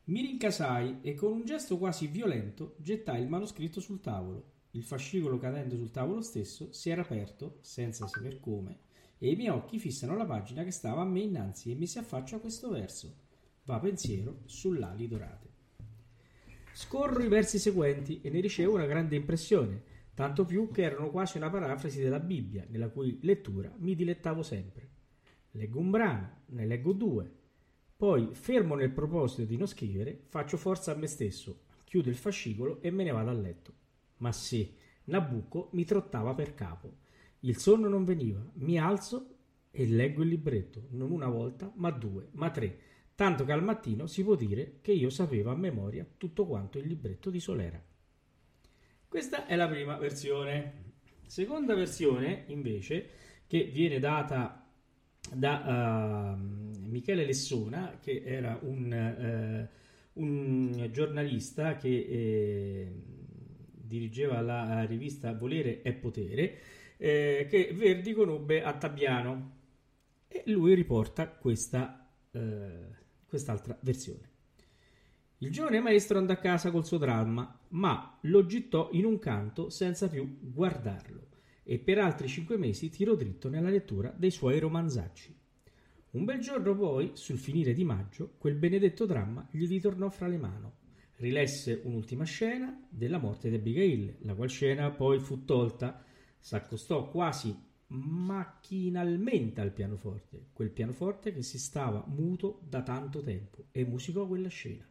mi 0.04 0.20
rincasai 0.20 0.98
e 1.00 1.14
con 1.14 1.30
un 1.30 1.44
gesto 1.44 1.78
quasi 1.78 2.08
violento 2.08 2.74
gettai 2.78 3.22
il 3.22 3.28
manoscritto 3.28 3.80
sul 3.80 4.00
tavolo. 4.00 4.50
Il 4.72 4.82
fascicolo 4.82 5.38
cadendo 5.38 5.76
sul 5.76 5.92
tavolo 5.92 6.22
stesso 6.22 6.72
si 6.72 6.90
era 6.90 7.02
aperto, 7.02 7.58
senza 7.60 8.08
saper 8.08 8.40
come, 8.40 8.78
e 9.18 9.30
i 9.30 9.36
miei 9.36 9.50
occhi 9.50 9.78
fissano 9.78 10.16
la 10.16 10.24
pagina 10.24 10.64
che 10.64 10.72
stava 10.72 11.02
a 11.02 11.04
me 11.04 11.20
innanzi 11.20 11.70
e 11.70 11.74
mi 11.74 11.86
si 11.86 11.98
affaccia 11.98 12.40
questo 12.40 12.70
verso. 12.70 13.14
Va 13.64 13.78
pensiero 13.78 14.40
sull'ali 14.46 15.06
dorate. 15.06 15.50
Scorro 16.72 17.22
i 17.22 17.28
versi 17.28 17.60
seguenti 17.60 18.20
e 18.22 18.30
ne 18.30 18.40
ricevo 18.40 18.74
una 18.74 18.86
grande 18.86 19.14
impressione, 19.14 19.82
tanto 20.14 20.44
più 20.44 20.70
che 20.72 20.82
erano 20.82 21.10
quasi 21.10 21.36
una 21.36 21.48
parafrasi 21.48 22.00
della 22.00 22.18
Bibbia, 22.18 22.66
nella 22.68 22.88
cui 22.88 23.18
lettura 23.22 23.72
mi 23.78 23.94
dilettavo 23.94 24.42
sempre. 24.42 24.88
Leggo 25.52 25.78
un 25.78 25.90
brano, 25.90 26.40
ne 26.46 26.66
leggo 26.66 26.92
due, 26.92 27.41
poi, 28.02 28.30
fermo 28.32 28.74
nel 28.74 28.90
proposito 28.90 29.44
di 29.44 29.56
non 29.56 29.68
scrivere, 29.68 30.22
faccio 30.26 30.56
forza 30.56 30.90
a 30.90 30.96
me 30.96 31.06
stesso, 31.06 31.60
chiudo 31.84 32.08
il 32.08 32.16
fascicolo 32.16 32.82
e 32.82 32.90
me 32.90 33.04
ne 33.04 33.12
vado 33.12 33.30
a 33.30 33.32
letto. 33.32 33.72
Ma 34.16 34.32
sì, 34.32 34.74
Nabucco 35.04 35.68
mi 35.74 35.84
trottava 35.84 36.34
per 36.34 36.52
capo. 36.52 36.96
Il 37.42 37.56
sonno 37.58 37.86
non 37.88 38.02
veniva, 38.04 38.44
mi 38.54 38.76
alzo 38.76 39.36
e 39.70 39.86
leggo 39.86 40.22
il 40.22 40.30
libretto, 40.30 40.88
non 40.90 41.12
una 41.12 41.28
volta, 41.28 41.70
ma 41.76 41.92
due, 41.92 42.26
ma 42.32 42.50
tre, 42.50 42.76
tanto 43.14 43.44
che 43.44 43.52
al 43.52 43.62
mattino 43.62 44.08
si 44.08 44.24
può 44.24 44.34
dire 44.34 44.78
che 44.80 44.90
io 44.90 45.08
sapevo 45.08 45.52
a 45.52 45.56
memoria 45.56 46.04
tutto 46.16 46.44
quanto 46.44 46.78
il 46.78 46.88
libretto 46.88 47.30
di 47.30 47.38
Solera. 47.38 47.80
Questa 49.06 49.46
è 49.46 49.54
la 49.54 49.68
prima 49.68 49.96
versione. 49.96 50.94
Seconda 51.24 51.76
versione, 51.76 52.46
invece, 52.48 53.10
che 53.46 53.62
viene 53.62 54.00
data 54.00 54.68
da 55.32 56.36
uh, 56.36 56.71
Michele 56.92 57.24
Lessona, 57.24 57.98
che 58.00 58.22
era 58.24 58.58
un, 58.62 59.68
uh, 60.14 60.20
un 60.20 60.88
giornalista 60.92 61.76
che 61.76 61.88
eh, 61.88 62.92
dirigeva 63.72 64.40
la 64.40 64.84
rivista 64.84 65.32
Volere 65.32 65.82
e 65.82 65.92
Potere, 65.94 66.58
eh, 66.98 67.46
che 67.48 67.72
Verdi 67.74 68.12
conobbe 68.12 68.62
a 68.62 68.74
Tabiano 68.74 69.60
e 70.28 70.44
lui 70.46 70.74
riporta 70.74 71.28
questa, 71.28 72.08
eh, 72.30 72.88
quest'altra 73.26 73.76
versione. 73.80 74.30
Il 75.38 75.50
giovane 75.50 75.80
maestro 75.80 76.18
andò 76.18 76.34
a 76.34 76.36
casa 76.36 76.70
col 76.70 76.86
suo 76.86 76.98
dramma, 76.98 77.58
ma 77.70 78.18
lo 78.22 78.46
gittò 78.46 78.90
in 78.92 79.04
un 79.04 79.18
canto 79.18 79.70
senza 79.70 80.08
più 80.08 80.38
guardarlo 80.40 81.28
e 81.64 81.78
per 81.78 81.98
altri 81.98 82.28
cinque 82.28 82.56
mesi 82.56 82.90
tirò 82.90 83.14
dritto 83.14 83.48
nella 83.48 83.70
lettura 83.70 84.14
dei 84.16 84.30
suoi 84.30 84.58
romanzacci. 84.58 85.41
Un 86.12 86.26
bel 86.26 86.40
giorno 86.40 86.76
poi, 86.76 87.12
sul 87.14 87.38
finire 87.38 87.72
di 87.72 87.84
maggio, 87.84 88.34
quel 88.36 88.54
benedetto 88.54 89.06
dramma 89.06 89.48
gli 89.50 89.66
ritornò 89.66 90.10
fra 90.10 90.26
le 90.26 90.36
mani. 90.36 90.70
Rilesse 91.16 91.80
un'ultima 91.84 92.24
scena 92.24 92.86
della 92.90 93.16
morte 93.16 93.48
di 93.48 93.54
Abigail, 93.54 94.16
la 94.20 94.34
qual 94.34 94.50
scena 94.50 94.90
poi 94.90 95.18
fu 95.20 95.46
tolta. 95.46 96.04
S'accostò 96.38 97.08
quasi 97.08 97.56
macchinalmente 97.86 99.62
al 99.62 99.72
pianoforte, 99.72 100.48
quel 100.52 100.70
pianoforte 100.70 101.32
che 101.32 101.42
si 101.42 101.58
stava 101.58 102.04
muto 102.06 102.60
da 102.68 102.82
tanto 102.82 103.22
tempo, 103.22 103.68
e 103.72 103.82
musicò 103.86 104.26
quella 104.26 104.48
scena. 104.48 104.86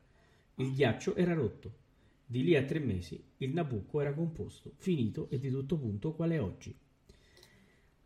Il 0.56 0.74
ghiaccio 0.74 1.14
era 1.16 1.36
rotto, 1.36 1.72
di 2.26 2.44
lì 2.44 2.56
a 2.56 2.64
tre 2.64 2.80
mesi 2.80 3.24
il 3.38 3.54
Nabucco 3.54 4.02
era 4.02 4.16
composto, 4.16 4.74
finito 4.78 5.30
e 5.30 5.38
di 5.38 5.52
tutto 5.52 5.78
punto 5.78 6.14
quale 6.14 6.40
oggi. 6.40 6.76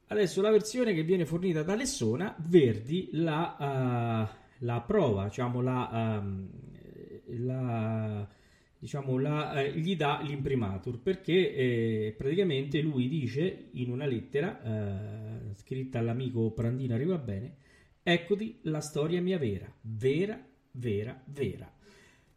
Adesso 0.08 0.40
la 0.42 0.52
versione 0.52 0.94
che 0.94 1.04
viene 1.04 1.26
fornita 1.26 1.64
da 1.64 1.76
Lessona, 1.76 2.36
Verdi 2.38 3.10
la, 3.14 4.28
uh, 4.30 4.64
la 4.66 4.82
prova, 4.82 5.26
diciamo, 5.26 5.62
la, 5.62 6.20
um, 6.22 6.48
la, 7.40 8.28
diciamo, 8.78 9.18
la, 9.18 9.54
uh, 9.56 9.76
gli 9.76 9.96
dà 9.96 10.22
l'imprimatur 10.22 11.00
perché 11.00 11.56
eh, 11.56 12.16
praticamente 12.16 12.82
lui 12.82 13.08
dice 13.08 13.70
in 13.72 13.90
una 13.90 14.06
lettera 14.06 14.62
uh, 14.64 15.54
scritta 15.56 15.98
all'amico 15.98 16.52
Prandino 16.52 16.94
arriva 16.94 17.18
bene, 17.18 17.56
eccoti 18.04 18.60
la 18.64 18.82
storia 18.82 19.20
mia 19.24 19.40
vera, 19.40 19.74
vera, 19.82 20.40
vera, 20.74 21.20
vera. 21.26 21.74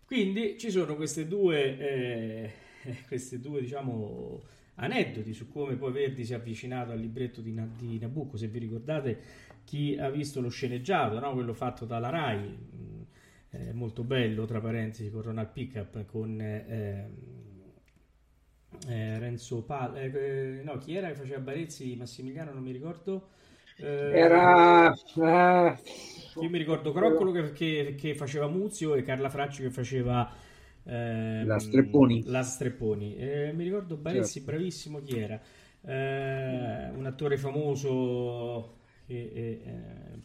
Quindi 0.07 0.57
ci 0.59 0.71
sono 0.71 0.97
queste 0.97 1.29
due, 1.29 1.79
eh, 1.79 2.53
queste 3.07 3.39
due 3.41 3.61
diciamo, 3.61 4.41
aneddoti 4.81 5.33
su 5.33 5.49
come 5.49 5.77
poi 5.77 5.93
Verdi 5.93 6.25
si 6.25 6.33
è 6.33 6.37
avvicinato 6.37 6.93
al 6.93 6.99
libretto 6.99 7.41
di, 7.41 7.55
di 7.77 7.99
Nabucco. 7.99 8.37
Se 8.37 8.49
vi 8.49 8.59
ricordate, 8.59 9.19
chi 9.65 9.97
ha 9.99 10.11
visto 10.11 10.41
lo 10.41 10.49
sceneggiato, 10.49 11.19
no? 11.19 11.33
quello 11.33 11.53
fatto 11.53 11.85
dalla 11.85 12.11
Rai, 12.11 12.39
mm, 12.39 13.01
eh, 13.51 13.73
molto 13.73 14.05
bello, 14.05 14.45
tra 14.45 14.61
parentesi, 14.61 15.11
con 15.11 15.23
Ronald 15.23 15.51
Pickup, 15.53 16.05
con 16.07 16.41
eh, 16.41 17.11
eh, 18.89 19.19
Renzo 19.19 19.63
Pal, 19.63 19.97
eh, 19.97 20.11
eh, 20.13 20.63
no, 20.63 20.79
chi 20.79 20.95
era 20.95 21.09
che 21.09 21.15
faceva 21.15 21.41
Barezzi? 21.41 21.97
Massimiliano, 21.97 22.53
non 22.53 22.63
mi 22.63 22.73
ricordo. 22.73 23.31
Eh, 23.77 23.87
era 23.87 24.93
io 26.41 26.51
mi 26.51 26.59
ricordo 26.59 26.93
Croccolo 26.93 27.31
che, 27.31 27.53
che, 27.53 27.95
che, 27.97 28.15
faceva 28.15 28.49
Muzio 28.49 28.97
e 28.97 29.03
Carla 29.03 29.29
Fracci 29.29 29.63
che 29.63 29.71
faceva 29.71 30.29
eh, 30.89 31.45
la 31.45 31.59
Strepponi. 31.59 32.23
La 32.25 32.43
Strepponi. 32.43 33.17
Eh, 33.17 33.53
mi 33.53 33.65
ricordo 33.65 33.97
Barezzi, 33.97 34.39
certo. 34.39 34.51
bravissimo 34.51 35.03
chi 35.03 35.19
era. 35.19 35.39
Eh, 35.83 36.91
un 36.95 37.05
attore 37.05 37.37
famoso 37.37 38.79
che 39.07 39.31
eh, 39.33 40.21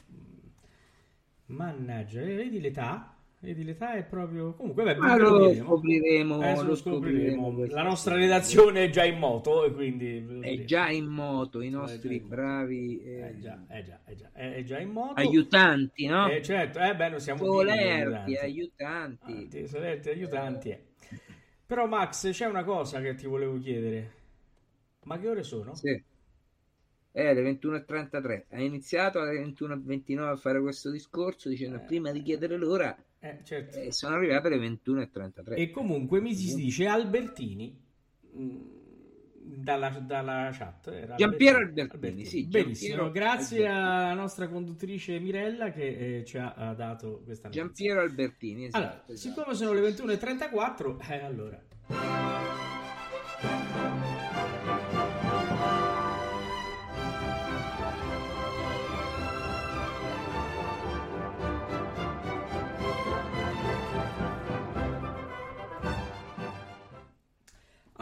mannaggia, 1.48 2.22
vedi 2.22 2.62
l'età? 2.62 3.13
Vedi, 3.44 3.66
l'età 3.66 3.96
è 3.96 4.06
proprio. 4.06 4.54
Comunque, 4.54 4.86
beh, 4.86 4.96
Ma 4.96 5.18
lo, 5.18 5.38
lo 5.38 5.54
scopriremo. 5.54 6.42
Eh, 6.42 6.64
lo 6.64 6.76
scopriremo. 6.76 7.66
La 7.66 7.84
nostra 7.84 8.16
redazione 8.16 8.86
è 8.86 8.90
già 8.90 9.04
in 9.04 9.20
moto, 9.20 9.66
e 9.66 9.74
quindi. 9.74 10.40
È 10.40 10.64
già 10.64 10.88
in 10.88 11.08
moto, 11.08 11.60
i 11.60 11.70
nostri 11.70 12.22
bravi. 12.22 13.04
Eh... 13.04 13.32
È, 13.32 13.38
già, 13.40 13.62
è, 13.68 13.84
già, 13.84 14.00
è, 14.06 14.16
già, 14.16 14.30
è, 14.32 14.64
già, 14.64 14.80
in 14.80 14.92
moto. 14.92 15.20
Aiutanti, 15.20 16.06
no? 16.06 16.30
Eh, 16.30 16.42
certo, 16.42 16.80
eh, 16.80 16.96
beh, 16.96 17.10
noi 17.10 17.20
siamo 17.20 17.44
Solerti, 17.44 18.38
aiutanti. 18.38 19.50
Ah, 19.62 19.68
solerti, 19.68 20.08
aiutanti. 20.08 20.70
Eh. 20.70 20.84
Però, 21.68 21.86
Max, 21.86 22.32
c'è 22.32 22.46
una 22.46 22.64
cosa 22.64 23.02
che 23.02 23.14
ti 23.16 23.28
volevo 23.28 23.60
chiedere. 23.60 24.12
Ma 25.04 25.20
che 25.20 25.28
ore 25.28 25.44
sono? 25.44 25.76
Sì. 25.76 26.02
È 27.12 27.26
alle 27.26 27.42
21.33. 27.42 28.44
Ha 28.52 28.62
iniziato 28.62 29.20
alle 29.20 29.44
21.29 29.44 30.20
a 30.22 30.36
fare 30.38 30.62
questo 30.62 30.90
discorso 30.90 31.50
dicendo 31.50 31.76
eh. 31.76 31.82
prima 31.82 32.12
di 32.12 32.22
chiedere 32.22 32.56
l'ora 32.56 32.98
eh, 33.24 33.40
certo. 33.44 33.80
E 33.80 33.94
sono 33.94 34.16
arrivate 34.16 34.50
le 34.50 34.58
21.33. 34.58 35.56
E 35.56 35.72
comunque 35.72 36.20
mi 36.20 36.36
si 36.36 36.54
dice 36.56 36.88
Albertini, 36.88 37.74
mm, 38.38 38.62
dalla, 39.42 39.90
dalla 40.06 40.50
chat. 40.52 40.88
Era 40.88 41.16
Giampiero 41.16 41.60
Albertini. 41.60 41.90
Albertini, 41.90 42.26
sì, 42.26 42.46
Benissimo, 42.48 43.12
grazie 43.12 43.66
Albertini. 43.66 43.94
alla 44.04 44.14
nostra 44.14 44.50
conduttrice 44.50 45.20
Mirella 45.20 45.72
che 45.72 46.18
eh, 46.18 46.26
ci 46.26 46.38
ha, 46.38 46.54
ha 46.54 46.74
dato 46.74 47.22
questa 47.24 47.48
notizia. 47.48 47.64
Giampiero 47.64 48.02
Albertini, 48.02 48.66
esatto, 48.66 48.84
Allora, 48.84 49.04
esatto. 49.08 49.16
siccome 49.16 49.56
sono 49.56 49.72
le 49.72 49.90
21.34, 49.90 51.10
eh, 51.10 51.24
allora. 51.24 51.62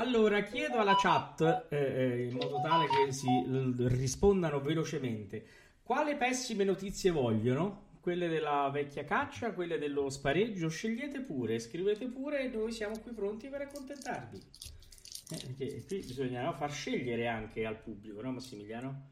Allora, 0.01 0.41
chiedo 0.41 0.79
alla 0.79 0.95
chat, 0.95 1.67
eh, 1.69 1.77
eh, 1.77 2.23
in 2.25 2.33
modo 2.33 2.59
tale 2.59 2.87
che 2.87 3.11
si 3.11 3.27
l- 3.27 3.85
rispondano 3.87 4.59
velocemente, 4.59 5.45
quale 5.83 6.15
pessime 6.15 6.63
notizie 6.63 7.11
vogliono? 7.11 7.89
Quelle 8.01 8.27
della 8.27 8.67
vecchia 8.73 9.03
caccia, 9.05 9.53
quelle 9.53 9.77
dello 9.77 10.09
spareggio? 10.09 10.69
Scegliete 10.69 11.19
pure, 11.19 11.59
scrivete 11.59 12.07
pure 12.07 12.41
e 12.41 12.47
noi 12.47 12.71
siamo 12.71 12.97
qui 12.97 13.11
pronti 13.11 13.47
per 13.47 13.61
accontentarvi. 13.61 14.37
Eh, 14.37 15.37
perché 15.37 15.85
qui 15.85 15.97
bisogna 15.99 16.45
no, 16.45 16.53
far 16.53 16.71
scegliere 16.71 17.27
anche 17.27 17.63
al 17.63 17.77
pubblico, 17.77 18.21
no 18.23 18.31
Massimiliano? 18.31 19.09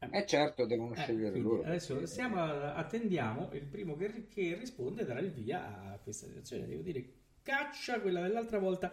Eh 0.00 0.26
certo, 0.26 0.66
devono 0.66 0.92
Eh, 0.92 0.98
scegliere 0.98 1.38
loro. 1.38 1.62
Adesso 1.62 2.04
stiamo, 2.04 2.42
attendiamo 2.42 3.48
il 3.52 3.64
primo 3.64 3.96
che, 3.96 4.28
che 4.28 4.54
risponde 4.54 5.06
darà 5.06 5.20
il 5.20 5.32
via 5.32 5.92
a 5.92 5.98
questa 6.02 6.26
situazione. 6.26 6.66
Devo 6.66 6.82
dire, 6.82 7.04
caccia, 7.42 8.00
quella 8.00 8.20
dell'altra 8.20 8.58
volta. 8.58 8.92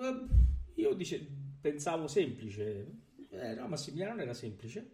Eh, 0.00 0.26
Io 0.74 0.94
dice, 0.94 1.26
pensavo 1.60 2.06
semplice. 2.06 2.86
Eh, 3.30 3.54
no, 3.54 3.68
Massimiliano 3.68 4.20
era 4.22 4.34
semplice. 4.34 4.90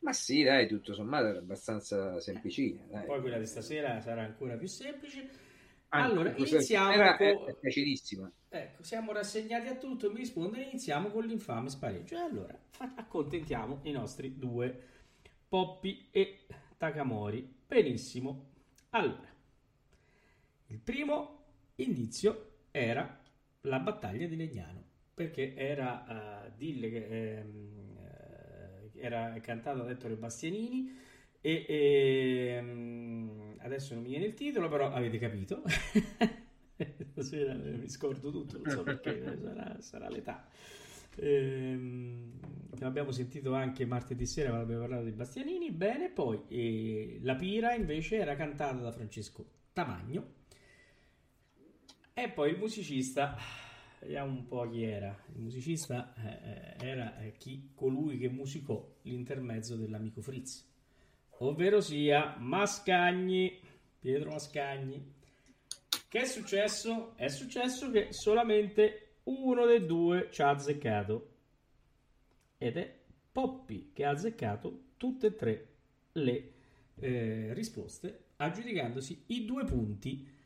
Ma 0.00 0.12
sì, 0.12 0.42
dai, 0.42 0.68
tutto 0.68 0.94
sommato 0.94 1.26
era 1.26 1.38
abbastanza 1.38 2.20
semplicina. 2.20 2.82
Dai. 2.88 3.04
Poi 3.06 3.20
quella 3.20 3.38
di 3.38 3.46
stasera 3.46 4.00
sarà 4.00 4.22
ancora 4.22 4.56
più 4.56 4.68
semplice. 4.68 5.28
Anzi, 5.90 6.10
allora, 6.12 6.36
iniziamo 6.36 6.92
era- 6.92 7.16
con- 7.16 7.48
è 7.48 7.54
facilissima. 7.60 8.30
Ecco, 8.50 8.82
siamo 8.82 9.12
rassegnati 9.12 9.68
a 9.68 9.76
tutto. 9.76 10.10
Mi 10.10 10.18
risponde, 10.18 10.62
iniziamo 10.62 11.10
con 11.10 11.24
l'infame 11.24 11.68
spareggio. 11.68 12.14
E 12.14 12.18
allora, 12.18 12.58
accontentiamo 12.96 13.80
i 13.82 13.90
nostri 13.90 14.38
due 14.38 14.86
Poppi 15.48 16.08
e 16.10 16.46
Takamori. 16.76 17.56
Benissimo. 17.66 18.50
Allora, 18.90 19.28
il 20.68 20.78
primo 20.78 21.44
indizio 21.76 22.52
era 22.70 23.20
la 23.68 23.78
battaglia 23.78 24.26
di 24.26 24.36
Legnano, 24.36 24.82
perché 25.14 25.54
era 25.54 26.50
dille 26.56 26.90
che 26.90 27.38
ehm, 27.38 27.96
eh, 28.94 29.00
era 29.00 29.38
cantata 29.40 29.82
da 29.82 29.90
Ettore 29.90 30.16
Bastianini 30.16 30.90
e 31.40 31.64
ehm, 31.68 33.56
adesso 33.58 33.94
non 33.94 34.02
mi 34.02 34.10
viene 34.10 34.26
il 34.26 34.34
titolo, 34.34 34.68
però 34.68 34.92
avete 34.92 35.18
capito. 35.18 35.62
Stasera 37.12 37.54
mi 37.54 37.88
scordo 37.88 38.30
tutto, 38.30 38.58
non 38.58 38.70
so 38.70 38.82
perché, 38.82 39.38
sarà, 39.40 39.76
sarà 39.80 40.08
l'età. 40.08 40.46
Ehm, 41.20 42.38
abbiamo 42.80 43.10
sentito 43.10 43.54
anche 43.54 43.84
martedì 43.84 44.26
sera 44.26 44.48
quando 44.48 44.64
abbiamo 44.64 44.82
parlato 44.82 45.04
di 45.04 45.12
Bastianini. 45.12 45.70
Bene, 45.70 46.10
poi 46.10 46.42
eh, 46.48 47.18
La 47.22 47.34
Pira 47.34 47.74
invece 47.74 48.16
era 48.16 48.36
cantata 48.36 48.80
da 48.80 48.92
Francesco 48.92 49.44
Tamagno. 49.72 50.36
E 52.18 52.30
poi 52.30 52.50
il 52.50 52.58
musicista, 52.58 53.36
vediamo 54.00 54.32
un 54.32 54.44
po' 54.48 54.68
chi 54.68 54.82
era. 54.82 55.16
Il 55.36 55.40
musicista 55.40 56.12
eh, 56.16 56.84
era 56.84 57.16
eh, 57.20 57.36
chi, 57.38 57.70
colui 57.76 58.18
che 58.18 58.28
musicò 58.28 58.84
l'intermezzo 59.02 59.76
dell'amico 59.76 60.20
Fritz, 60.20 60.68
ovvero 61.38 61.80
sia 61.80 62.34
Mascagni, 62.36 63.60
Pietro 64.00 64.30
Mascagni. 64.30 65.00
Che 66.08 66.18
è 66.18 66.24
successo? 66.24 67.14
È 67.14 67.28
successo 67.28 67.88
che 67.92 68.08
solamente 68.10 69.18
uno 69.22 69.64
dei 69.64 69.86
due 69.86 70.26
ci 70.32 70.42
ha 70.42 70.50
azzeccato 70.50 71.34
ed 72.58 72.78
è 72.78 72.98
Poppi 73.30 73.92
che 73.92 74.04
ha 74.04 74.10
azzeccato 74.10 74.86
tutte 74.96 75.28
e 75.28 75.34
tre 75.36 75.68
le 76.14 76.52
eh, 76.96 77.54
risposte, 77.54 78.24
aggiudicandosi 78.34 79.22
i 79.26 79.44
due 79.44 79.64
punti 79.64 80.36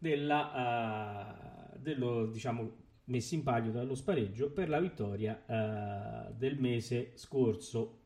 della, 0.00 1.72
eh, 1.74 1.78
dello, 1.78 2.26
diciamo, 2.26 2.76
messi 3.04 3.34
in 3.34 3.42
palio 3.42 3.70
dallo 3.70 3.94
spareggio 3.94 4.50
per 4.50 4.68
la 4.68 4.80
vittoria 4.80 5.42
eh, 5.46 6.32
del 6.32 6.58
mese 6.58 7.12
scorso. 7.16 7.96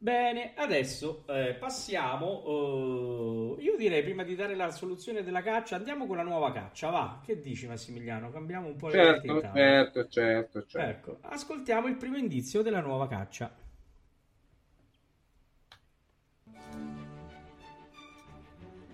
Bene, 0.00 0.52
adesso 0.54 1.24
eh, 1.26 1.54
passiamo. 1.54 3.56
eh, 3.58 3.62
io 3.62 3.76
direi 3.76 4.02
prima 4.02 4.22
di 4.24 4.34
dare 4.36 4.54
la 4.54 4.70
soluzione 4.70 5.22
della 5.24 5.42
caccia, 5.42 5.76
andiamo 5.76 6.06
con 6.06 6.16
la 6.16 6.22
nuova 6.22 6.52
caccia. 6.52 6.90
Va, 6.90 7.20
che 7.24 7.40
dici 7.40 7.66
Massimiliano? 7.66 8.30
Cambiamo 8.30 8.68
un 8.68 8.76
po' 8.76 8.88
le 8.88 8.92
carte 8.92 9.26
in 9.26 9.40
Certo, 9.40 9.52
certo, 9.54 10.08
certo, 10.08 10.66
certo. 10.66 11.10
Ecco, 11.12 11.18
ascoltiamo 11.28 11.88
il 11.88 11.96
primo 11.96 12.16
indizio 12.18 12.62
della 12.62 12.80
nuova 12.80 13.08
caccia. 13.08 13.50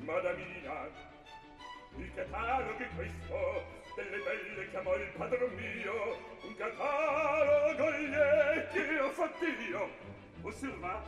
Madamina, 0.05 0.54
il 1.97 2.12
catalogo 2.14 2.84
questo 2.97 3.64
delle 3.97 4.18
belle 4.18 4.70
chiamò 4.70 4.95
il 4.97 5.11
padron 5.16 5.53
mio. 5.55 6.18
Un 6.42 6.57
catalogo 6.57 7.92
gli 7.92 8.12
che 8.72 8.99
ho 9.01 9.11
fatto 9.11 9.45
io. 9.45 9.90
Osserva 10.42 11.03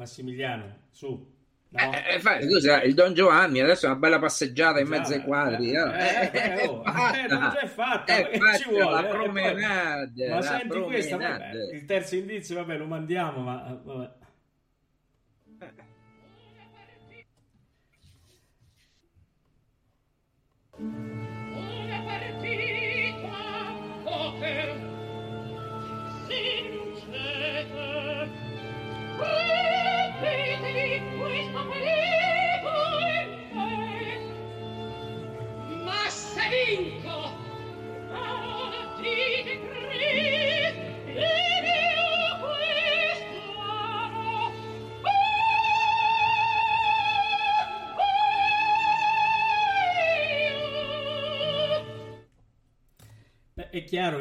Massimiliano, 0.00 0.76
su. 0.90 1.38
No? 1.72 1.78
eh, 1.92 2.14
eh, 2.14 2.20
fai- 2.20 2.42
scusa, 2.48 2.82
il 2.82 2.94
Don 2.94 3.14
Giovanni 3.14 3.60
adesso 3.60 3.86
è 3.86 3.90
una 3.90 3.98
bella 3.98 4.18
passeggiata 4.18 4.80
in 4.80 4.88
mezzo 4.88 5.12
ai 5.12 5.22
quadri. 5.22 5.70
Eh, 5.70 5.76
eh. 5.78 6.30
eh, 6.32 6.66
oh, 6.66 6.82
fatta. 6.82 7.22
eh, 7.22 7.26
non 7.28 7.50
già 7.52 7.60
è 7.60 7.66
fatta, 7.68 8.12
È 8.16 8.22
ma 8.22 8.28
che 8.28 8.38
fatta 8.38 8.56
ci 8.58 8.68
vuole? 8.68 8.84
la 8.90 8.98
eh, 9.00 9.04
e 9.04 9.08
poi- 9.08 9.18
promenade, 9.18 10.28
Ma 10.28 10.34
la 10.34 10.42
senti 10.42 10.80
questa, 10.80 11.16
vabbè, 11.16 11.28
promenade. 11.28 11.70
il 11.76 11.84
terzo 11.84 12.16
indizio, 12.16 12.54
vabbè, 12.56 12.76
lo 12.76 12.86
mandiamo, 12.86 13.40
ma 13.42 13.68
eh, 13.70 13.78
vabbè. 13.84 14.10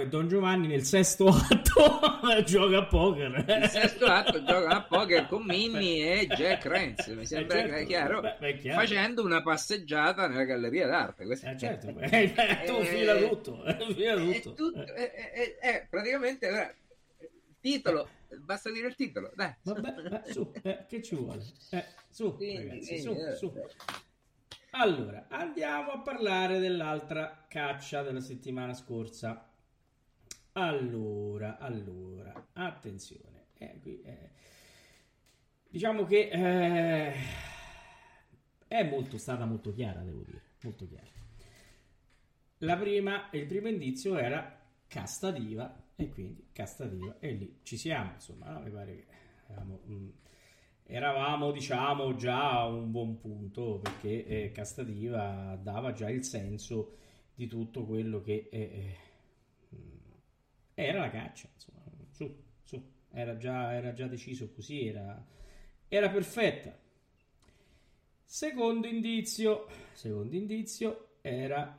Don 0.10 0.28
Giovanni 0.28 0.68
nel 0.68 0.84
sesto 0.84 1.28
atto 1.28 2.20
gioca 2.46 2.78
a 2.80 2.86
poker. 2.86 3.46
Il 3.62 3.70
sesto 3.70 4.06
atto 4.06 4.44
gioca 4.44 4.68
a 4.70 4.84
poker 4.84 5.28
con 5.28 5.44
Minnie 5.44 6.22
e 6.22 6.28
Jack 6.28 6.66
Rance, 6.66 7.14
mi 7.16 7.26
sembra 7.26 7.58
Eh, 7.58 7.60
certo. 7.62 7.76
che 7.76 7.82
è 7.82 7.86
chiaro, 7.86 8.22
Beh, 8.22 8.36
beh, 8.40 8.58
chiaro. 8.58 8.80
facendo 8.82 9.24
una 9.24 9.42
passeggiata 9.42 10.28
nella 10.28 10.44
galleria 10.44 10.88
d'arte. 10.88 11.24
Eh, 11.24 11.58
certo, 11.58 11.88
eh, 12.00 12.34
tu 12.66 12.74
Eh, 12.80 12.86
fila 12.86 13.16
tutto, 13.18 13.64
eh, 13.66 13.94
fila 13.94 14.14
è 14.22 14.42
tutto. 14.42 14.54
tutto- 14.72 14.94
Eh. 14.96 15.88
praticamente 15.90 16.48
allora, 16.48 16.74
il 17.20 17.56
titolo, 17.62 18.10
basta 18.44 18.72
dire 18.72 18.88
il 18.88 18.96
titolo, 18.96 19.32
dai. 19.36 19.54
Vabbè, 19.64 19.94
beh, 19.94 20.22
su, 20.32 20.52
eh, 20.64 20.86
che 20.88 21.02
ci 21.02 21.16
vuole? 21.16 21.44
Eh, 21.72 21.86
su, 22.10 22.36
ragazzi, 22.40 23.00
su, 23.00 23.12
eh, 23.12 23.36
su. 23.36 23.54
Allora, 24.72 25.26
andiamo 25.30 25.92
a 25.94 26.00
parlare 26.02 26.60
dell'altra 26.60 27.46
caccia 27.50 28.04
della 28.04 28.22
settimana 28.22 28.74
scorsa. 28.74 29.44
Allora, 30.54 31.58
allora, 31.58 32.50
attenzione. 32.54 33.48
Eh, 33.58 33.80
qui, 33.82 34.02
eh, 34.02 34.30
diciamo 35.70 36.06
che 36.06 36.30
eh, 36.30 37.14
è 38.68 38.84
molto, 38.84 39.18
stata 39.18 39.46
molto 39.46 39.74
chiara, 39.74 40.02
devo 40.02 40.22
dire, 40.22 40.42
molto 40.62 40.88
chiara. 40.88 41.08
Prima, 42.78 43.30
il 43.32 43.46
primo 43.46 43.68
indizio 43.68 44.18
era 44.18 44.60
casta 44.88 45.32
diva 45.32 45.88
e 45.96 46.10
quindi 46.10 46.48
casta 46.52 46.86
diva 46.86 47.18
e 47.20 47.32
lì 47.32 47.60
ci 47.64 47.78
siamo, 47.78 48.14
insomma, 48.14 48.52
no? 48.52 48.60
mi 48.62 48.70
pare 48.70 48.96
che 48.96 49.06
eravamo, 49.48 49.80
mm, 49.88 50.10
eravamo, 50.84 51.52
diciamo 51.52 52.16
già 52.16 52.60
a 52.60 52.68
un 52.68 52.92
buon 52.92 53.18
punto 53.18 53.80
perché 53.80 54.26
eh, 54.26 54.52
casta 54.52 54.84
diva 54.84 55.58
dava 55.62 55.94
già 55.94 56.10
il 56.10 56.24
senso 56.26 56.98
di 57.34 57.48
tutto 57.48 57.86
quello 57.86 58.22
che 58.22 58.50
eh, 58.52 58.60
eh, 58.60 58.98
era 60.86 61.00
la 61.00 61.10
caccia, 61.10 61.50
insomma, 61.54 61.82
su, 62.10 62.36
su, 62.64 62.82
era 63.12 63.38
già, 63.38 63.74
era 63.74 63.94
già 63.94 64.08
deciso 64.08 64.52
così, 64.52 64.88
era, 64.88 65.24
era 65.88 66.10
perfetta. 66.10 66.78
Secondo 68.24 68.86
indizio, 68.88 69.66
secondo 69.94 70.36
indizio 70.36 71.16
era, 71.22 71.76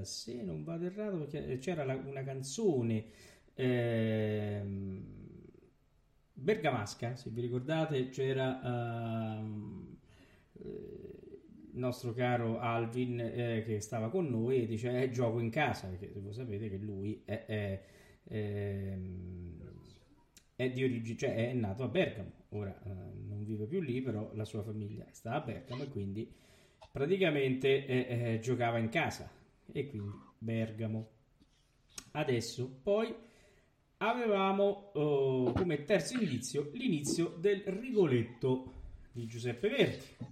eh, 0.00 0.04
se 0.04 0.42
non 0.42 0.64
vado 0.64 0.86
errato, 0.86 1.18
perché 1.18 1.58
c'era 1.58 1.84
la- 1.84 1.94
una 1.94 2.22
canzone 2.24 3.06
ehm, 3.54 5.04
bergamasca, 6.34 7.16
se 7.16 7.30
vi 7.30 7.42
ricordate, 7.42 8.08
c'era 8.08 8.60
eh, 9.42 9.48
nostro 11.80 12.12
caro 12.12 12.60
Alvin 12.60 13.18
eh, 13.18 13.64
che 13.66 13.80
stava 13.80 14.08
con 14.08 14.28
noi 14.28 14.62
e 14.62 14.66
dice 14.66 15.02
eh, 15.02 15.10
gioco 15.10 15.40
in 15.40 15.50
casa, 15.50 15.88
perché 15.88 16.20
voi 16.20 16.32
sapete 16.32 16.70
che 16.70 16.76
lui 16.76 17.22
è, 17.24 17.44
è, 17.46 17.82
ehm, 18.28 19.72
è 20.54 20.70
di 20.70 20.84
origine, 20.84 21.18
cioè 21.18 21.34
è 21.34 21.52
nato 21.54 21.82
a 21.82 21.88
Bergamo, 21.88 22.30
ora 22.50 22.78
eh, 22.84 22.88
non 23.26 23.42
vive 23.44 23.66
più 23.66 23.80
lì, 23.80 24.00
però 24.00 24.30
la 24.34 24.44
sua 24.44 24.62
famiglia 24.62 25.06
sta 25.10 25.32
a 25.32 25.40
Bergamo 25.40 25.82
e 25.82 25.88
quindi 25.88 26.32
praticamente 26.92 27.86
eh, 27.86 28.06
eh, 28.08 28.38
giocava 28.40 28.78
in 28.78 28.88
casa 28.88 29.28
e 29.72 29.88
quindi 29.88 30.16
Bergamo. 30.38 31.08
Adesso 32.12 32.80
poi 32.82 33.14
avevamo 33.98 34.90
oh, 34.94 35.52
come 35.52 35.84
terzo 35.84 36.18
indizio 36.18 36.70
l'inizio 36.72 37.36
del 37.38 37.62
Rigoletto 37.64 38.72
di 39.12 39.26
Giuseppe 39.26 39.68
Verdi. 39.68 40.29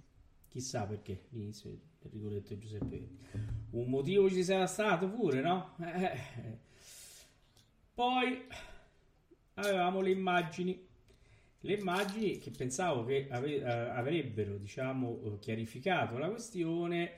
Chissà 0.49 0.85
perché 0.85 1.25
l'inizio 1.29 1.69
del 2.01 2.11
Rigoletto 2.11 2.55
di 2.55 2.59
Giuseppe. 2.59 3.07
Un 3.71 3.87
motivo 3.87 4.27
ci 4.29 4.43
sarà 4.43 4.65
stato 4.65 5.07
pure, 5.07 5.41
no? 5.41 5.75
Eh. 5.79 6.57
Poi 7.93 8.47
avevamo 9.53 10.01
le 10.01 10.09
immagini. 10.09 10.87
Le 11.61 11.73
immagini 11.73 12.39
che 12.39 12.49
pensavo 12.49 13.05
che 13.05 13.27
ave- 13.29 13.59
eh, 13.59 13.69
avrebbero, 13.69 14.57
diciamo, 14.57 15.21
eh, 15.21 15.39
chiarificato 15.39 16.17
la 16.17 16.29
questione. 16.29 17.17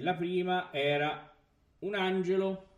La 0.00 0.14
prima 0.14 0.70
era 0.72 1.34
un 1.80 1.94
angelo. 1.94 2.68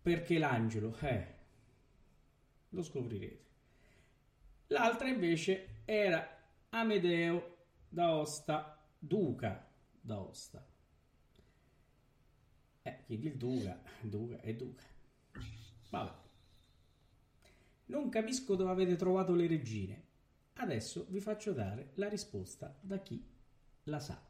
Perché 0.00 0.38
l'angelo? 0.38 0.96
Eh, 1.00 1.34
lo 2.70 2.82
scoprirete. 2.82 3.44
L'altra 4.68 5.08
invece 5.08 5.82
era 5.84 6.39
Amedeo 6.70 7.56
d'Aosta, 7.88 8.78
duca 8.96 9.68
d'Aosta. 10.00 10.64
Eh, 12.82 13.02
quindi 13.06 13.26
il 13.26 13.36
duca, 13.36 13.82
duca 14.00 14.40
è 14.40 14.54
duca. 14.54 14.84
Vabbè. 15.90 16.12
Non 17.86 18.08
capisco 18.08 18.54
dove 18.54 18.70
avete 18.70 18.94
trovato 18.94 19.34
le 19.34 19.48
regine. 19.48 20.04
Adesso 20.54 21.06
vi 21.08 21.20
faccio 21.20 21.52
dare 21.52 21.90
la 21.94 22.08
risposta 22.08 22.76
da 22.80 22.98
chi 22.98 23.20
la 23.84 23.98
sa. 23.98 24.28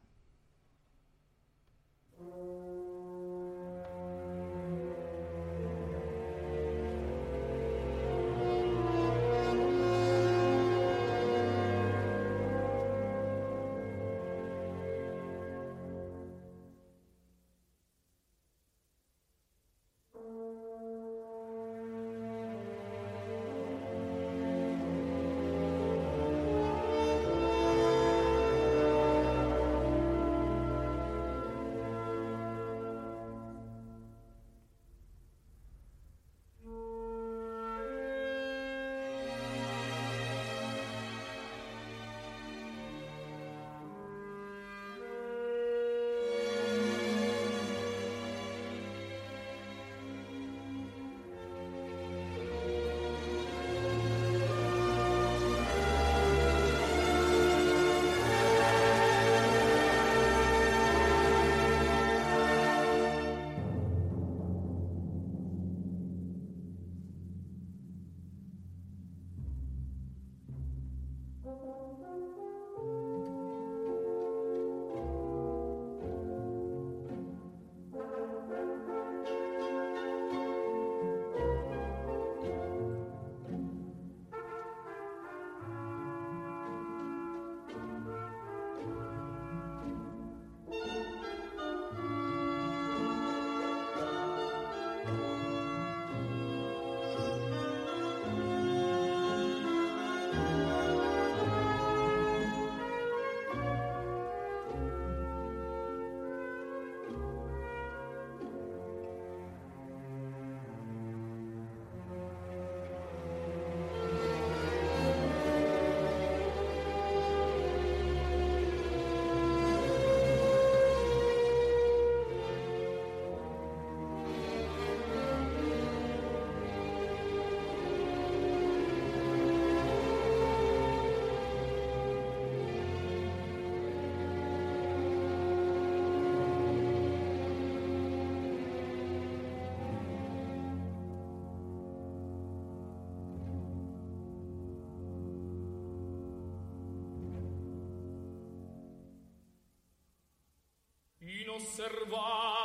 osservare 151.62 152.59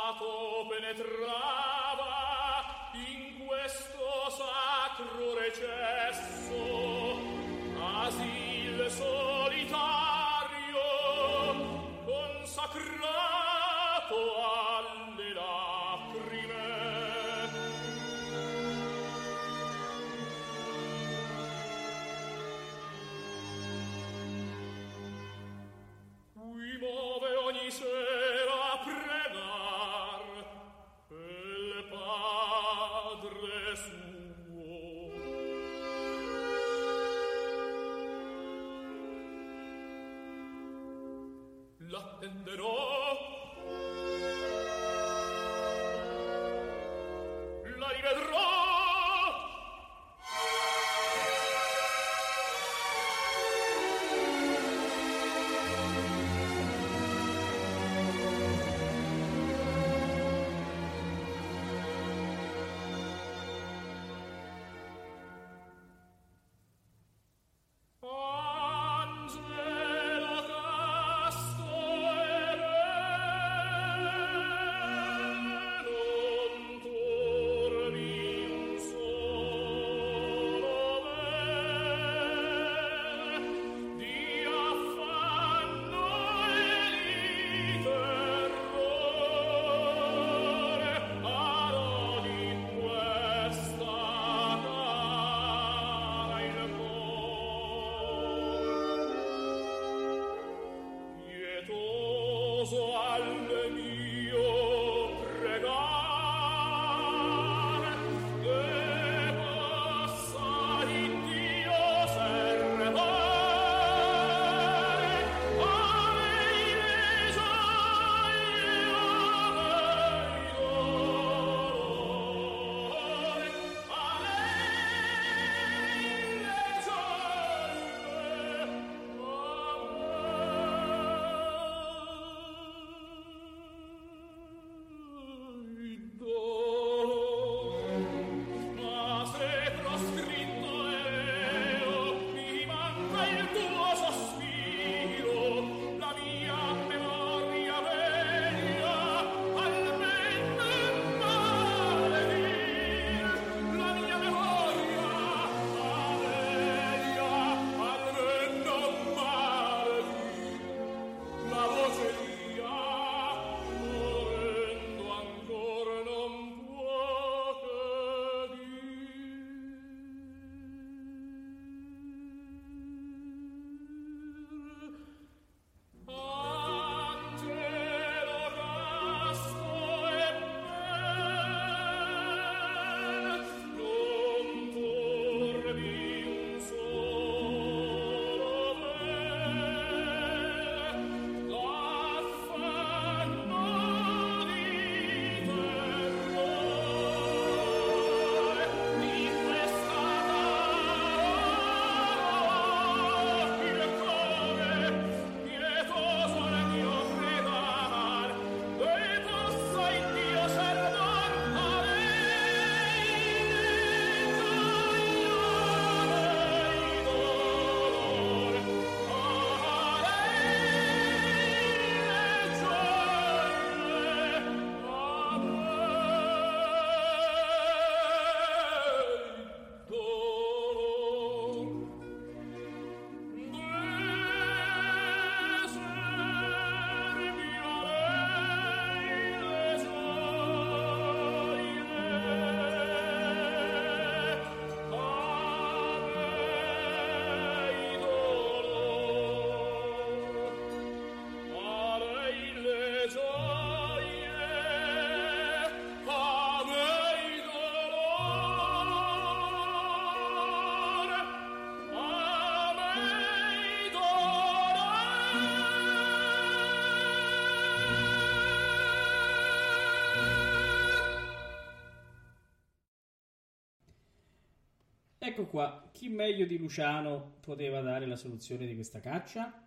Ecco 275.28 275.46
qua, 275.46 275.88
chi 275.92 276.08
meglio 276.08 276.46
di 276.46 276.56
Luciano 276.56 277.38
poteva 277.40 277.80
dare 277.80 278.06
la 278.06 278.14
soluzione 278.14 278.64
di 278.64 278.74
questa 278.74 279.00
caccia? 279.00 279.60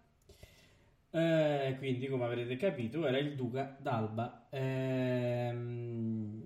Eh, 1.12 1.76
quindi, 1.78 2.07
come 2.07 2.24
avrete 2.24 2.55
capito, 2.55 3.05
era 3.05 3.18
il 3.18 3.36
Duca 3.36 3.78
d'Alba. 3.82 4.47
Ehm, 4.51 6.43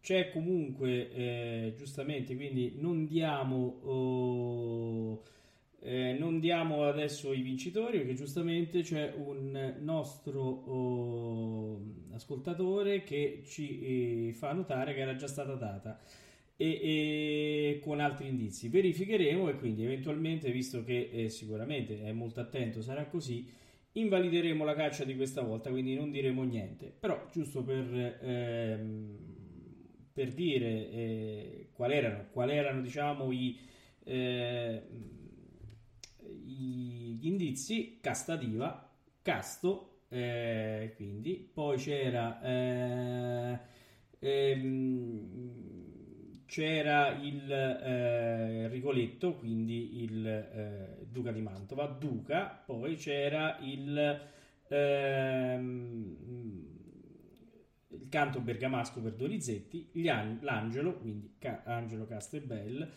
c'è 0.00 0.30
comunque, 0.32 1.10
eh, 1.12 1.74
giustamente, 1.78 2.36
quindi 2.36 2.74
non 2.78 3.06
diamo 3.06 3.80
oh, 3.84 5.22
Eh, 5.80 6.16
non 6.18 6.40
diamo 6.40 6.84
adesso 6.86 7.32
i 7.34 7.42
vincitori 7.42 7.98
perché 7.98 8.14
giustamente 8.14 8.82
c'è 8.82 9.12
un 9.16 9.76
nostro 9.80 10.40
oh, 10.42 11.82
ascoltatore 12.14 13.04
che 13.04 13.42
ci 13.46 14.28
eh, 14.28 14.32
fa 14.32 14.52
notare 14.52 14.94
che 14.94 15.00
era 15.00 15.14
già 15.16 15.26
stata 15.28 15.54
data 15.54 16.00
e, 16.56 16.66
e 16.66 17.80
con 17.82 18.00
altri 18.00 18.28
indizi. 18.28 18.68
Verificheremo 18.68 19.48
e 19.48 19.56
quindi 19.56 19.84
eventualmente, 19.84 20.50
visto 20.50 20.84
che 20.84 21.10
eh, 21.12 21.28
sicuramente 21.28 22.02
è 22.02 22.12
molto 22.12 22.40
attento, 22.40 22.82
sarà 22.82 23.06
così, 23.06 23.48
invalideremo 23.92 24.64
la 24.64 24.74
caccia 24.74 25.04
di 25.04 25.16
questa 25.16 25.42
volta, 25.42 25.70
quindi 25.70 25.94
non 25.94 26.10
diremo 26.10 26.42
niente. 26.44 26.92
Però 26.98 27.28
giusto 27.32 27.62
per, 27.62 28.18
ehm, 28.22 29.16
per 30.12 30.32
dire 30.32 30.90
eh, 30.90 31.68
qual 31.72 31.92
erano, 31.92 32.26
qual 32.30 32.50
erano 32.50 32.80
diciamo 32.80 33.32
i... 33.32 33.58
Eh, 34.06 34.82
gli 36.46 37.26
indizi 37.26 37.98
casta 38.00 38.36
diva 38.36 38.90
casto 39.22 40.02
eh, 40.08 40.92
quindi 40.94 41.50
poi 41.52 41.76
c'era 41.78 42.40
eh, 42.42 43.58
ehm, 44.20 45.73
c'era 46.46 47.08
il 47.20 47.50
eh, 47.50 48.68
Rigoletto 48.68 49.34
quindi 49.34 50.02
il 50.02 50.26
eh, 50.26 51.06
Duca 51.08 51.32
di 51.32 51.40
Mantova 51.40 51.86
Duca 51.86 52.46
poi 52.64 52.96
c'era 52.96 53.58
il 53.60 54.20
ehm, 54.68 56.16
il 57.88 58.08
canto 58.08 58.40
bergamasco 58.40 59.00
per 59.00 59.12
Donizetti 59.12 59.88
an- 60.08 60.38
l'Angelo 60.42 60.94
quindi 60.98 61.34
Ca- 61.38 61.62
Angelo 61.64 62.06
Castelbel 62.06 62.90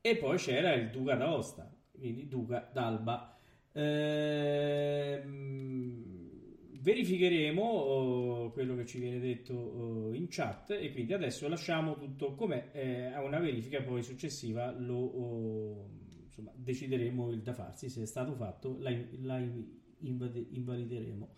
e 0.00 0.16
poi 0.16 0.36
c'era 0.38 0.72
il 0.72 0.88
Duca 0.90 1.14
d'Aosta 1.14 1.70
quindi 2.00 2.26
Duca 2.28 2.68
d'Alba. 2.72 3.36
Ehm, 3.72 5.30
verificheremo 6.80 7.62
oh, 7.62 8.50
quello 8.52 8.74
che 8.76 8.86
ci 8.86 8.98
viene 8.98 9.20
detto 9.20 9.54
oh, 9.54 10.14
in 10.14 10.26
chat 10.28 10.70
e 10.70 10.92
quindi 10.92 11.12
adesso 11.12 11.48
lasciamo 11.48 11.96
tutto 11.96 12.34
come 12.34 12.72
eh, 12.72 13.06
a 13.06 13.22
una 13.22 13.38
verifica 13.38 13.82
poi 13.82 14.02
successiva 14.02 14.70
lo 14.70 14.96
oh, 14.96 15.90
insomma, 16.24 16.52
decideremo 16.54 17.30
il 17.30 17.42
da 17.42 17.52
farsi 17.52 17.88
se 17.88 18.02
è 18.02 18.06
stato 18.06 18.34
fatto 18.34 18.76
la, 18.80 18.90
la 19.22 19.38
invade, 19.98 20.46
invalideremo. 20.50 21.28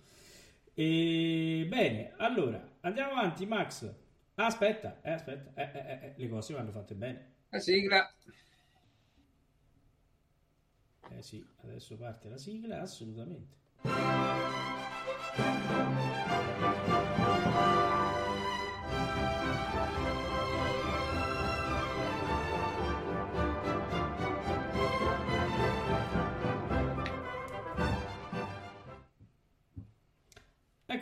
E, 0.75 1.67
bene 1.69 2.15
allora 2.17 2.77
andiamo 2.81 3.13
avanti 3.13 3.45
Max. 3.47 3.93
Aspetta 4.35 5.01
eh, 5.03 5.11
aspetta 5.11 5.53
eh, 5.55 5.79
eh, 5.79 6.07
eh, 6.07 6.15
le 6.17 6.29
cose 6.29 6.55
vanno 6.55 6.71
fatte 6.71 6.95
bene. 6.95 7.31
La 7.49 7.59
sigla. 7.59 8.15
Eh 11.11 11.21
sì, 11.21 11.45
adesso 11.63 11.97
parte 11.97 12.29
la 12.31 12.39
sigla, 12.39 12.81
assolutamente. 12.81 13.61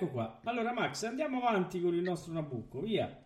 Ecco 0.01 0.13
qua. 0.13 0.41
Allora, 0.45 0.73
Max, 0.73 1.03
andiamo 1.03 1.39
avanti 1.39 1.81
con 1.81 1.95
il 1.95 2.01
nostro 2.01 2.33
Nabucco, 2.33 2.81
via. 2.81 3.23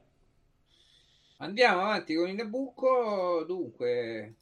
Andiamo 1.36 1.82
avanti 1.82 2.16
con 2.16 2.28
il 2.28 2.34
Nabucco. 2.34 3.45
Dunque, 3.47 4.34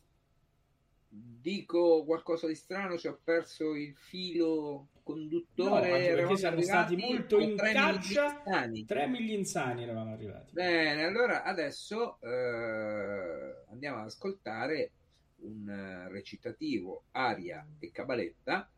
dico 1.09 2.05
qualcosa 2.05 2.47
di 2.47 2.55
strano, 2.55 2.97
ci 2.97 3.09
ho 3.09 3.19
perso 3.23 3.75
il 3.75 3.95
filo 3.97 4.92
conduttore. 5.03 6.11
No, 6.11 6.17
perché 6.17 6.37
siamo 6.37 6.61
stati 6.63 6.97
molto 6.97 7.39
in 7.39 7.57
caccia. 7.57 8.43
Tre 8.87 9.07
migli 9.07 9.33
insani 9.33 9.83
eravamo 9.83 10.13
arrivati. 10.13 10.53
Bene, 10.53 11.05
allora 11.05 11.43
adesso 11.43 12.21
eh, 12.21 13.65
andiamo 13.71 13.99
ad 13.99 14.07
ascoltare 14.07 14.91
un 15.43 16.07
recitativo, 16.09 17.05
aria 17.13 17.67
e 17.79 17.91
cabaletta. 17.91 18.71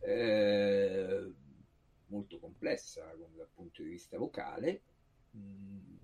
Eh, 0.00 1.32
molto 2.06 2.38
complessa 2.38 3.12
dal 3.36 3.48
punto 3.54 3.82
di 3.82 3.90
vista 3.90 4.16
vocale. 4.16 4.82
Mm, 5.36 5.96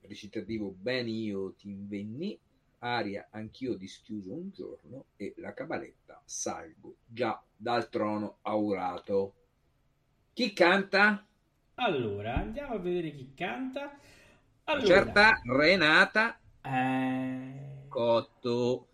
recitativo 0.00 0.70
Ben 0.70 1.06
io 1.08 1.52
ti 1.54 1.68
invenni 1.68 2.38
aria 2.80 3.28
anch'io 3.30 3.74
dischiuso 3.74 4.32
un 4.32 4.50
giorno 4.50 5.06
e 5.16 5.34
la 5.36 5.52
cabaletta 5.52 6.20
salgo 6.24 6.96
già 7.06 7.42
dal 7.56 7.88
trono 7.88 8.38
aurato. 8.42 9.34
Chi 10.32 10.52
canta? 10.52 11.24
Allora, 11.74 12.36
andiamo 12.36 12.74
a 12.74 12.78
vedere 12.78 13.12
chi 13.12 13.32
canta. 13.34 13.98
Allora, 14.64 14.86
certa 14.86 15.40
Renata 15.44 16.38
eh... 16.62 17.68
Cotto, 17.88 18.86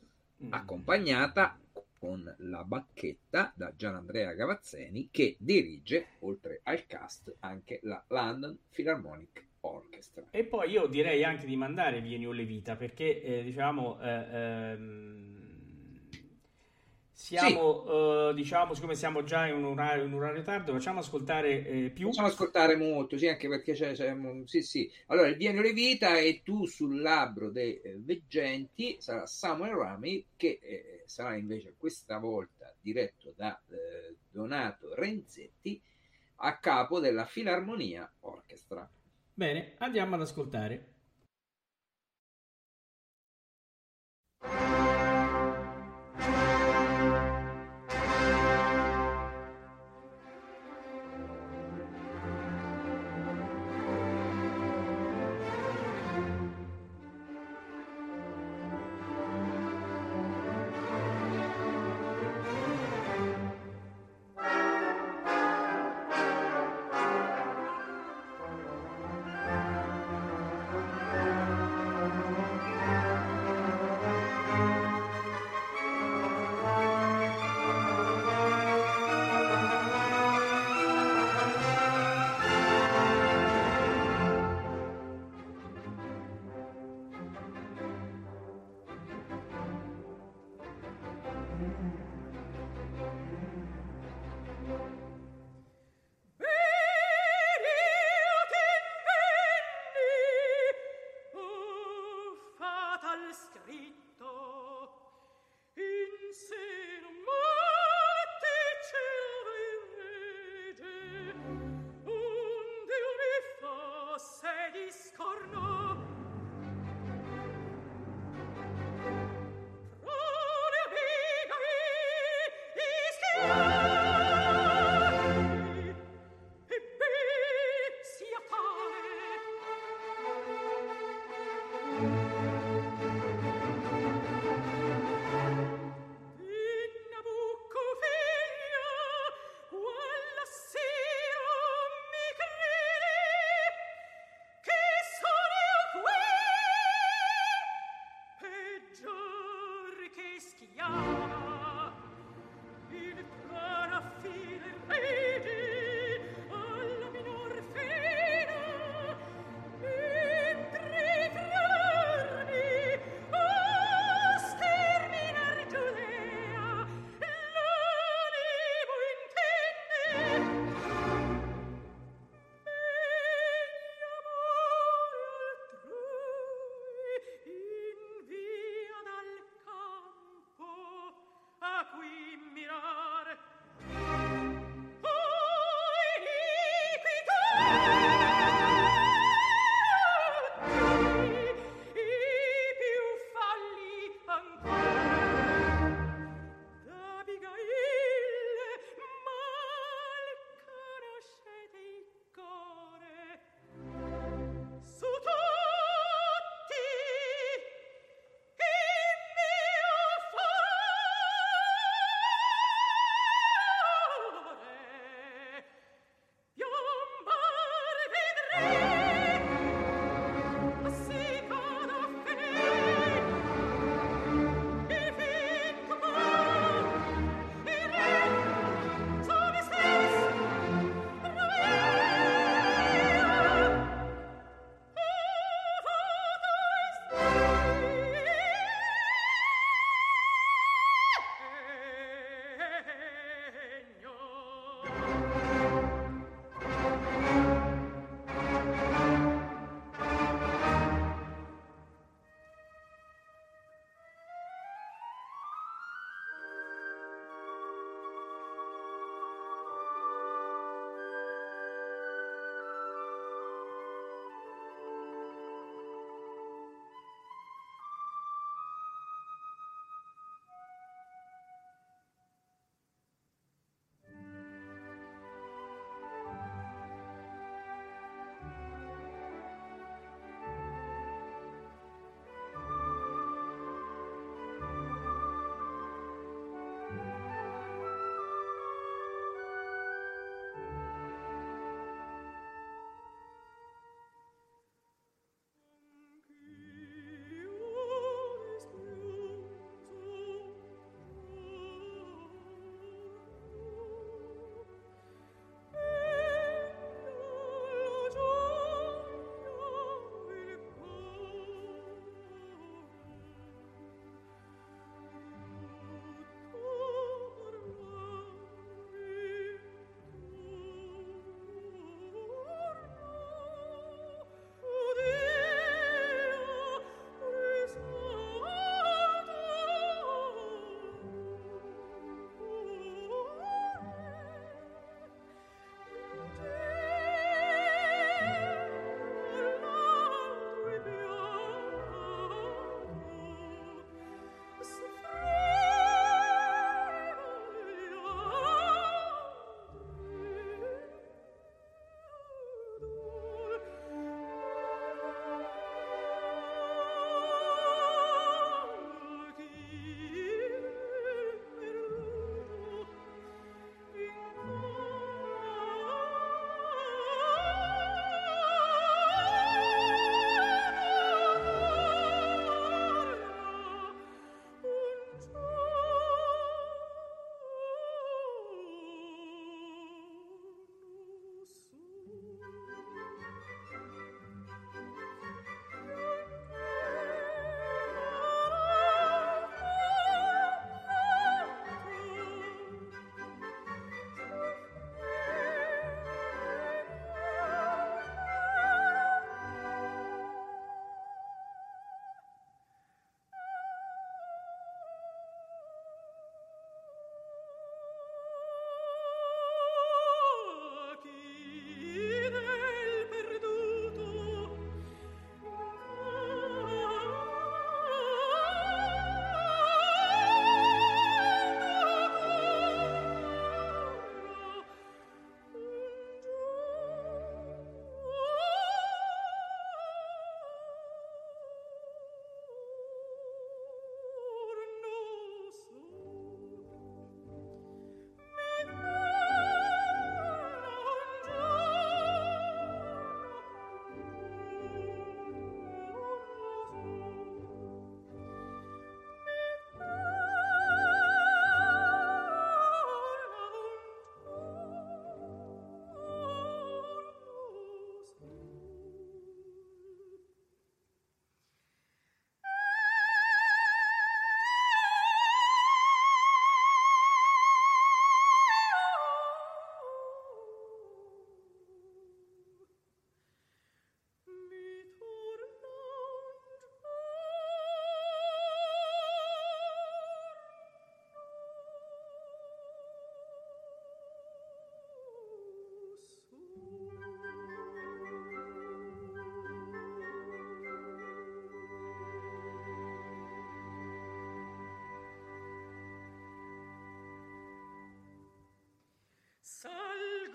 mm. 0.42 0.52
accompagnata 0.52 1.58
con 1.98 2.34
la 2.38 2.64
bacchetta 2.64 3.52
da 3.54 3.72
Gianandrea 3.74 4.32
Gavazzeni 4.32 5.08
che 5.10 5.36
dirige, 5.38 6.06
oltre 6.20 6.60
al 6.62 6.86
cast, 6.86 7.34
anche 7.40 7.80
la 7.82 8.02
London 8.08 8.56
Philharmonic 8.70 9.45
Orchestra. 9.74 10.24
E 10.30 10.44
poi 10.44 10.70
io 10.70 10.86
direi 10.86 11.24
anche 11.24 11.46
di 11.46 11.56
mandare 11.56 12.00
Vieni 12.00 12.26
o 12.26 12.32
le 12.32 12.44
Vita 12.44 12.76
perché 12.76 13.22
eh, 13.22 13.42
diciamo 13.42 13.98
eh, 14.00 14.26
ehm, 14.32 15.36
siamo 17.26 17.82
sì. 17.84 17.90
uh, 17.90 18.34
diciamo 18.34 18.74
siccome 18.74 18.94
siamo 18.94 19.24
già 19.24 19.46
in 19.46 19.54
un 19.56 19.64
orario, 19.64 20.04
in 20.04 20.12
un 20.12 20.18
orario 20.18 20.42
tardo 20.42 20.72
facciamo 20.72 21.00
ascoltare 21.00 21.66
eh, 21.66 21.90
più 21.90 22.08
facciamo 22.08 22.28
ascoltare 22.28 22.76
molto 22.76 23.16
sì 23.16 23.26
anche 23.26 23.48
perché 23.48 23.72
c'è, 23.72 23.94
c'è 23.94 24.14
sì 24.44 24.62
sì 24.62 24.92
allora 25.06 25.26
il 25.28 25.36
Vieni 25.36 25.58
o 25.58 25.62
le 25.62 25.72
Vita 25.72 26.18
e 26.18 26.42
tu 26.44 26.66
sul 26.66 27.00
labbro 27.00 27.50
dei 27.50 27.80
eh, 27.80 27.96
veggenti 27.98 28.96
sarà 29.00 29.26
Samuel 29.26 29.72
Rami 29.72 30.24
che 30.36 30.60
eh, 30.62 31.02
sarà 31.06 31.34
invece 31.36 31.74
questa 31.78 32.18
volta 32.18 32.72
diretto 32.80 33.32
da 33.34 33.58
eh, 33.70 34.14
Donato 34.30 34.94
Renzetti 34.94 35.80
a 36.36 36.58
capo 36.58 37.00
della 37.00 37.24
Filarmonia 37.24 38.08
Orchestra 38.20 38.88
Bene, 39.38 39.74
andiamo 39.78 40.14
ad 40.14 40.22
ascoltare. 40.22 40.94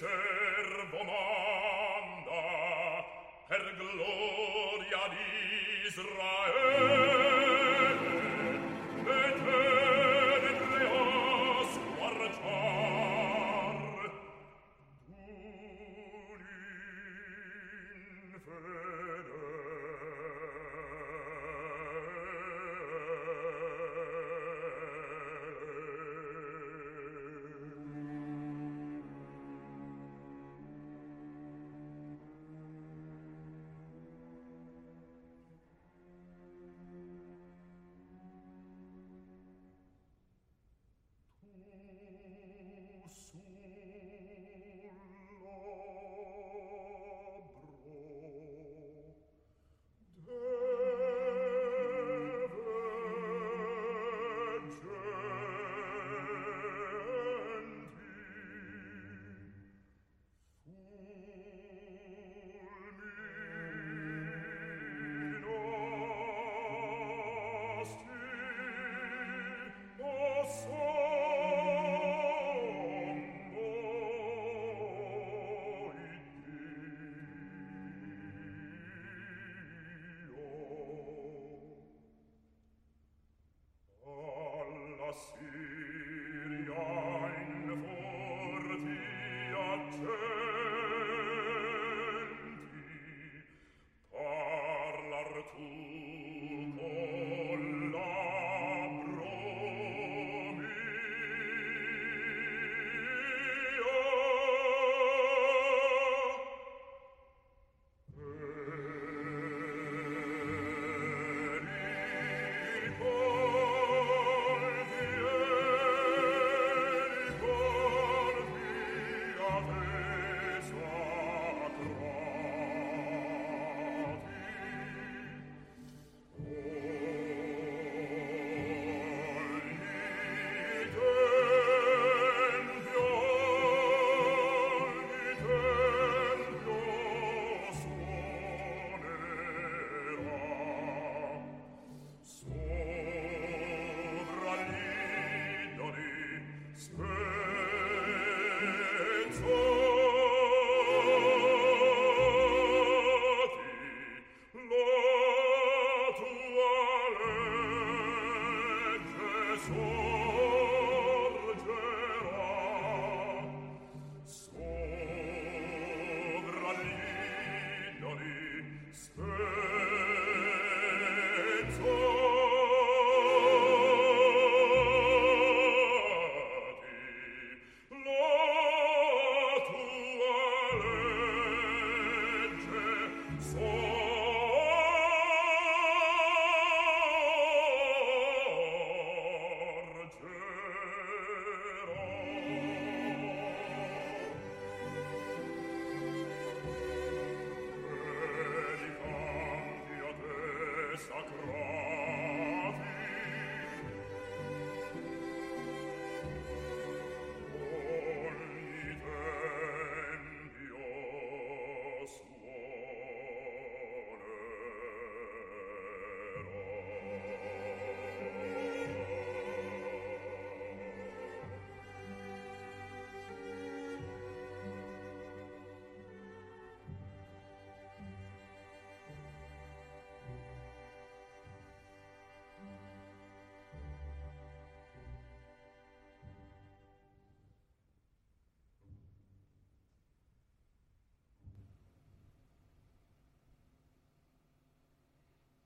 servo 0.00 1.04
manda 1.04 2.40
per 3.48 3.74
gloria 3.76 5.02
di 5.12 5.88
Israele. 5.88 7.39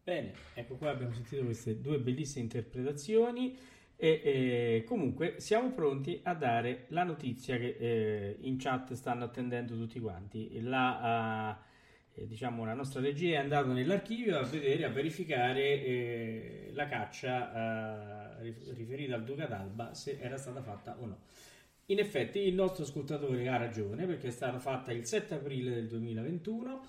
Bene, 0.05 0.35
ecco 0.53 0.75
qua 0.75 0.91
abbiamo 0.91 1.15
sentito 1.15 1.43
queste 1.45 1.81
due 1.81 1.99
bellissime 1.99 2.43
interpretazioni 2.43 3.57
e 3.97 4.21
eh, 4.23 4.85
comunque 4.87 5.37
siamo 5.41 5.73
pronti 5.73 6.21
a 6.25 6.35
dare 6.35 6.85
la 6.89 7.05
notizia 7.05 7.57
che 7.57 7.75
eh, 7.79 8.37
in 8.41 8.59
chat 8.59 8.93
stanno 8.93 9.25
attendendo 9.25 9.75
tutti 9.75 9.99
quanti. 10.01 10.61
La, 10.61 11.59
eh, 12.13 12.27
diciamo, 12.27 12.67
la 12.67 12.75
nostra 12.75 13.01
regia 13.01 13.39
è 13.39 13.43
andata 13.43 13.73
nell'archivio 13.73 14.39
a 14.39 14.43
vedere, 14.43 14.85
a 14.85 14.91
verificare 14.91 15.63
eh, 15.63 16.71
la 16.75 16.87
caccia 16.87 18.41
eh, 18.41 18.43
rif- 18.43 18.73
riferita 18.75 19.15
al 19.15 19.25
Duca 19.25 19.47
d'Alba 19.47 19.95
se 19.95 20.19
era 20.21 20.37
stata 20.37 20.61
fatta 20.61 20.99
o 21.01 21.07
no. 21.07 21.19
In 21.87 21.99
effetti 21.99 22.41
il 22.41 22.53
nostro 22.53 22.85
ascoltatore 22.85 23.49
ha 23.49 23.57
ragione 23.57 24.05
perché 24.05 24.27
è 24.27 24.33
stata 24.33 24.59
fatta 24.59 24.93
il 24.93 25.07
7 25.07 25.33
aprile 25.33 25.73
del 25.73 25.89
2021 25.89 26.83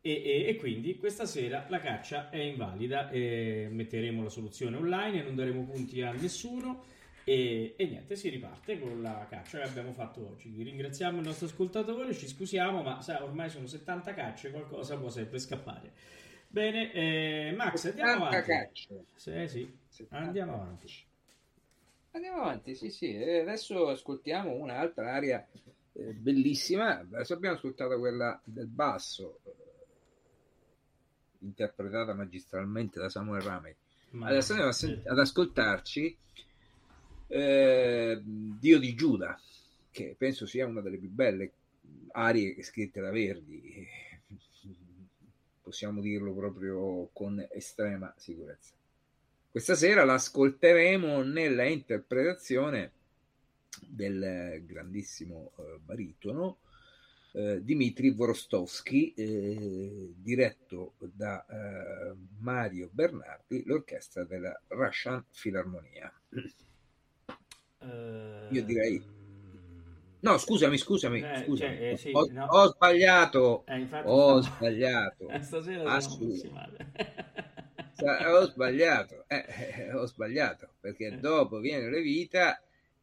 e, 0.00 0.12
e- 0.12 0.44
e 0.48 0.56
quindi 0.56 0.96
questa 0.96 1.26
sera 1.26 1.66
la 1.68 1.80
caccia 1.80 2.30
è 2.30 2.38
invalida 2.38 3.10
e 3.10 3.68
metteremo 3.70 4.22
la 4.22 4.28
soluzione 4.28 4.76
online 4.76 5.20
e 5.20 5.22
non 5.22 5.34
daremo 5.34 5.64
punti 5.64 6.00
a 6.02 6.12
nessuno 6.12 6.84
e, 7.24 7.74
e 7.76 7.86
niente, 7.86 8.16
si 8.16 8.30
riparte 8.30 8.80
con 8.80 9.02
la 9.02 9.26
caccia 9.28 9.58
che 9.58 9.68
abbiamo 9.68 9.92
fatto 9.92 10.26
oggi. 10.26 10.50
Ringraziamo 10.62 11.18
il 11.18 11.26
nostro 11.26 11.46
ascoltatore, 11.46 12.14
ci 12.14 12.26
scusiamo, 12.26 12.80
ma 12.82 13.02
sa, 13.02 13.22
ormai 13.22 13.50
sono 13.50 13.66
70 13.66 14.14
cacce, 14.14 14.50
qualcosa 14.50 14.96
può 14.96 15.10
sempre 15.10 15.38
scappare. 15.38 15.92
Bene, 16.46 16.90
eh, 16.92 17.52
Max, 17.54 17.84
andiamo 17.84 18.30
70 18.30 18.38
avanti. 18.38 18.50
cacce. 18.50 19.04
Sì, 19.14 19.48
sì, 19.48 19.78
70 19.88 20.24
andiamo 20.24 20.54
avanti. 20.54 20.86
Andiamo 22.12 22.40
avanti, 22.40 22.74
sì, 22.74 22.90
sì. 22.90 23.14
E 23.14 23.40
adesso 23.40 23.88
ascoltiamo 23.88 24.52
un'altra 24.54 25.12
aria 25.12 25.46
eh, 25.92 26.14
bellissima. 26.14 27.00
Adesso 27.00 27.34
abbiamo 27.34 27.56
ascoltato 27.56 27.98
quella 27.98 28.40
del 28.42 28.68
basso, 28.68 29.40
eh, 29.44 29.67
interpretata 31.40 32.14
magistralmente 32.14 32.98
da 32.98 33.08
Samuel 33.08 33.42
Ramey. 33.42 33.74
Adesso 34.20 34.52
andiamo 34.52 34.72
sì. 34.72 35.00
ad 35.04 35.18
ascoltarci 35.18 36.16
eh, 37.26 38.20
Dio 38.24 38.78
di 38.78 38.94
Giuda, 38.94 39.38
che 39.90 40.14
penso 40.16 40.46
sia 40.46 40.66
una 40.66 40.80
delle 40.80 40.96
più 40.96 41.10
belle 41.10 41.52
arie 42.12 42.62
scritte 42.62 43.00
da 43.00 43.10
Verdi. 43.10 43.86
Possiamo 45.62 46.00
dirlo 46.00 46.32
proprio 46.32 47.10
con 47.12 47.46
estrema 47.50 48.12
sicurezza. 48.16 48.72
Questa 49.50 49.74
sera 49.74 50.04
l'ascolteremo 50.04 51.22
nella 51.22 51.64
interpretazione 51.66 52.92
del 53.86 54.62
grandissimo 54.64 55.52
eh, 55.58 55.78
baritono 55.84 56.58
eh, 57.38 57.60
Dmitri 57.62 58.10
Vorostovsky, 58.10 59.12
eh, 59.16 60.12
diretto 60.16 60.94
da 60.98 61.44
eh, 61.46 62.14
Mario 62.40 62.88
Bernardi, 62.90 63.62
l'orchestra 63.64 64.24
della 64.24 64.60
Russian 64.68 65.24
Philharmonia. 65.30 66.12
Eh, 67.80 68.48
Io 68.50 68.64
direi- 68.64 69.16
No, 70.20 70.36
scusami, 70.36 70.76
scusami, 70.78 71.20
Eh, 71.20 71.44
scusami. 71.44 71.76
cioè, 71.76 71.92
eh, 71.92 71.96
sì, 71.96 72.10
ho, 72.12 72.26
no. 72.32 72.46
ho 72.46 72.66
sbagliato, 72.72 73.64
infatti 73.68 74.04
ho 74.08 74.40
sbagliato. 74.42 75.28
Stasera 75.40 75.96
ho 78.36 78.46
sbagliato, 78.46 79.24
eh, 79.28 79.92
ho 79.92 80.06
sbagliato, 80.06 80.70
perché 80.80 81.18
dopo 81.20 81.58
viene 81.60 81.88
le 81.88 82.00
vita. 82.00 82.60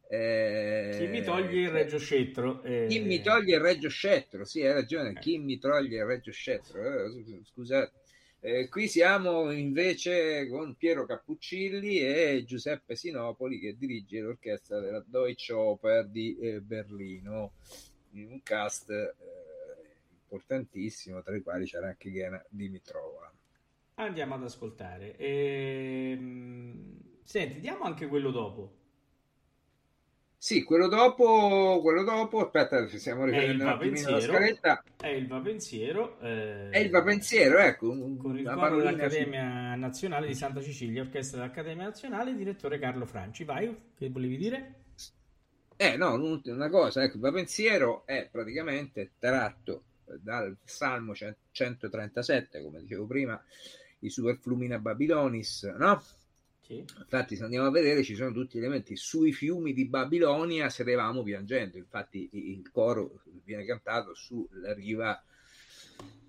Eh, 0.08 0.96
Chi 0.98 1.06
mi 1.08 1.22
toglie 1.22 1.60
il 1.62 1.70
Reggio 1.70 1.98
Scettro? 1.98 2.62
eh, 2.62 2.86
Chi 2.88 3.00
mi 3.00 3.20
toglie 3.20 3.56
il 3.56 3.60
Reggio 3.62 3.88
Scettro? 3.88 4.44
Sì, 4.44 4.62
hai 4.62 4.72
ragione. 4.72 5.10
Eh. 5.10 5.18
Chi 5.20 5.38
mi 5.38 5.58
toglie 5.58 5.98
il 5.98 6.04
Reggio 6.04 6.32
Scettro? 6.32 6.80
Eh, 7.04 7.40
scusate. 7.44 7.92
Eh, 8.40 8.68
qui 8.68 8.86
siamo 8.86 9.50
invece 9.50 10.46
con 10.48 10.74
Piero 10.76 11.04
Cappuccilli 11.06 11.98
e 11.98 12.44
Giuseppe 12.46 12.94
Sinopoli 12.94 13.58
che 13.58 13.76
dirige 13.76 14.20
l'orchestra 14.20 14.78
della 14.78 15.02
Deutsche 15.06 15.52
Oper 15.52 16.06
di 16.06 16.36
eh, 16.38 16.60
Berlino 16.60 17.52
in 18.12 18.30
un 18.30 18.42
cast 18.42 18.90
eh, 18.90 19.14
importantissimo 20.22 21.22
tra 21.22 21.34
i 21.36 21.42
quali 21.42 21.64
c'era 21.66 21.88
anche 21.88 22.10
Ghena 22.10 22.44
Dimitrova. 22.48 23.32
Andiamo 23.98 24.34
ad 24.34 24.42
ascoltare. 24.44 25.16
Ehm, 25.16 26.98
Senti, 27.22 27.60
diamo 27.60 27.84
anche 27.84 28.06
quello 28.06 28.30
dopo. 28.30 28.84
Sì, 30.46 30.62
quello 30.62 30.86
dopo, 30.86 31.80
quello 31.82 32.04
dopo, 32.04 32.44
aspetta, 32.44 32.86
ci 32.86 33.00
stiamo 33.00 33.24
riprendendo 33.24 33.64
un 33.64 33.68
attimino 33.70 34.10
la 34.10 34.20
scaletta. 34.20 34.84
È 34.96 35.08
il 35.08 35.26
Va 35.26 35.40
Pensiero. 35.40 36.20
eh, 36.20 36.68
È 36.70 36.78
il 36.78 36.90
va 36.90 37.02
pensiero, 37.02 37.58
ecco, 37.58 37.90
un- 37.90 38.16
Con 38.16 38.38
il 38.38 38.44
coro 38.44 38.76
dell'Accademia 38.76 39.74
Nazionale 39.74 40.28
di 40.28 40.34
Santa 40.36 40.62
Cecilia, 40.62 41.02
orchestra 41.02 41.40
dell'Accademia 41.40 41.86
Nazionale, 41.86 42.32
direttore 42.36 42.78
Carlo 42.78 43.06
Franci. 43.06 43.42
Vai, 43.42 43.76
che 43.98 44.08
volevi 44.08 44.36
dire? 44.36 44.74
Eh 45.74 45.96
no, 45.96 46.14
un- 46.14 46.40
una 46.44 46.68
cosa, 46.68 47.02
ecco, 47.02 47.16
il 47.16 47.22
va 47.22 47.32
pensiero 47.32 48.06
è 48.06 48.28
praticamente 48.30 49.14
tratto 49.18 49.82
dal 50.20 50.56
Salmo 50.62 51.12
137, 51.50 52.62
come 52.62 52.82
dicevo 52.82 53.04
prima, 53.06 53.42
i 53.98 54.10
superflumina 54.10 54.78
Babilonis, 54.78 55.64
no? 55.76 56.00
Sì. 56.66 56.78
Infatti, 56.78 57.36
se 57.36 57.44
andiamo 57.44 57.66
a 57.68 57.70
vedere, 57.70 58.02
ci 58.02 58.14
sono 58.16 58.32
tutti 58.32 58.58
elementi. 58.58 58.96
Sui 58.96 59.32
fiumi 59.32 59.72
di 59.72 59.86
Babilonia 59.86 60.68
sedevamo 60.68 61.22
piangendo. 61.22 61.76
Infatti, 61.78 62.28
il 62.32 62.68
coro 62.72 63.22
viene 63.44 63.64
cantato 63.64 64.14
sulla 64.14 64.74
riva 64.74 65.22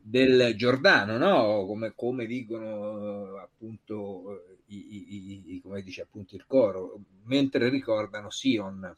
del 0.02 0.54
Giordano, 0.56 1.18
no? 1.18 1.66
Come, 1.66 1.94
come 1.96 2.26
dicono 2.26 3.36
eh, 3.36 3.40
appunto 3.42 4.46
eh, 4.48 4.58
i, 4.68 5.06
i- 5.06 5.56
i- 5.56 5.62
come 5.62 5.82
dice 5.82 6.02
appunto 6.04 6.36
il 6.36 6.46
coro, 6.48 7.00
mentre 7.24 7.70
ricordano 7.70 8.30
Sion. 8.30 8.96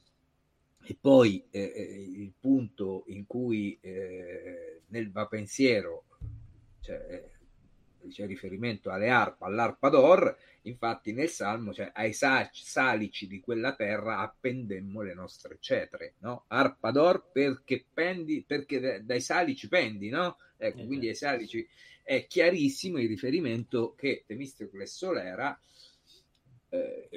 E 0.82 0.98
poi 1.00 1.44
eh, 1.52 1.60
eh, 1.76 2.02
il 2.22 2.32
punto 2.40 3.04
in 3.08 3.26
cui 3.28 3.78
eh, 3.82 4.82
nel 4.88 5.12
va 5.12 5.26
pensiero 5.28 6.06
cioè, 6.82 7.30
c'è 8.10 8.26
riferimento 8.26 8.90
alle 8.92 9.10
arpa, 9.10 9.46
all'arpa 9.46 9.90
d'or, 9.90 10.36
infatti 10.64 11.14
nel 11.14 11.30
Salmo, 11.30 11.74
cioè 11.74 11.92
ai 11.94 12.14
sa- 12.14 12.50
salici 12.54 13.28
di 13.28 13.40
quella 13.40 13.74
terra 13.76 14.20
appendemmo 14.20 15.02
le 15.02 15.14
nostre 15.14 15.58
cetre, 15.60 16.16
no? 16.20 16.46
Arpa 16.48 16.92
d'or 16.92 17.30
perché 17.32 17.86
pendi, 17.94 18.44
perché 18.46 18.80
da- 18.80 19.00
dai 19.00 19.22
salici 19.22 19.68
pendi, 19.68 20.10
no? 20.10 20.38
Ecco, 20.58 20.80
Eh, 20.80 20.86
quindi 20.86 21.08
ai 21.08 21.16
certo. 21.16 21.38
salici 21.38 21.68
è 22.04 22.26
chiarissimo 22.28 23.00
il 23.00 23.08
riferimento 23.08 23.94
che 23.96 24.24
Temistocle 24.26 24.86
Solera 24.86 25.58
eh, 26.72 27.10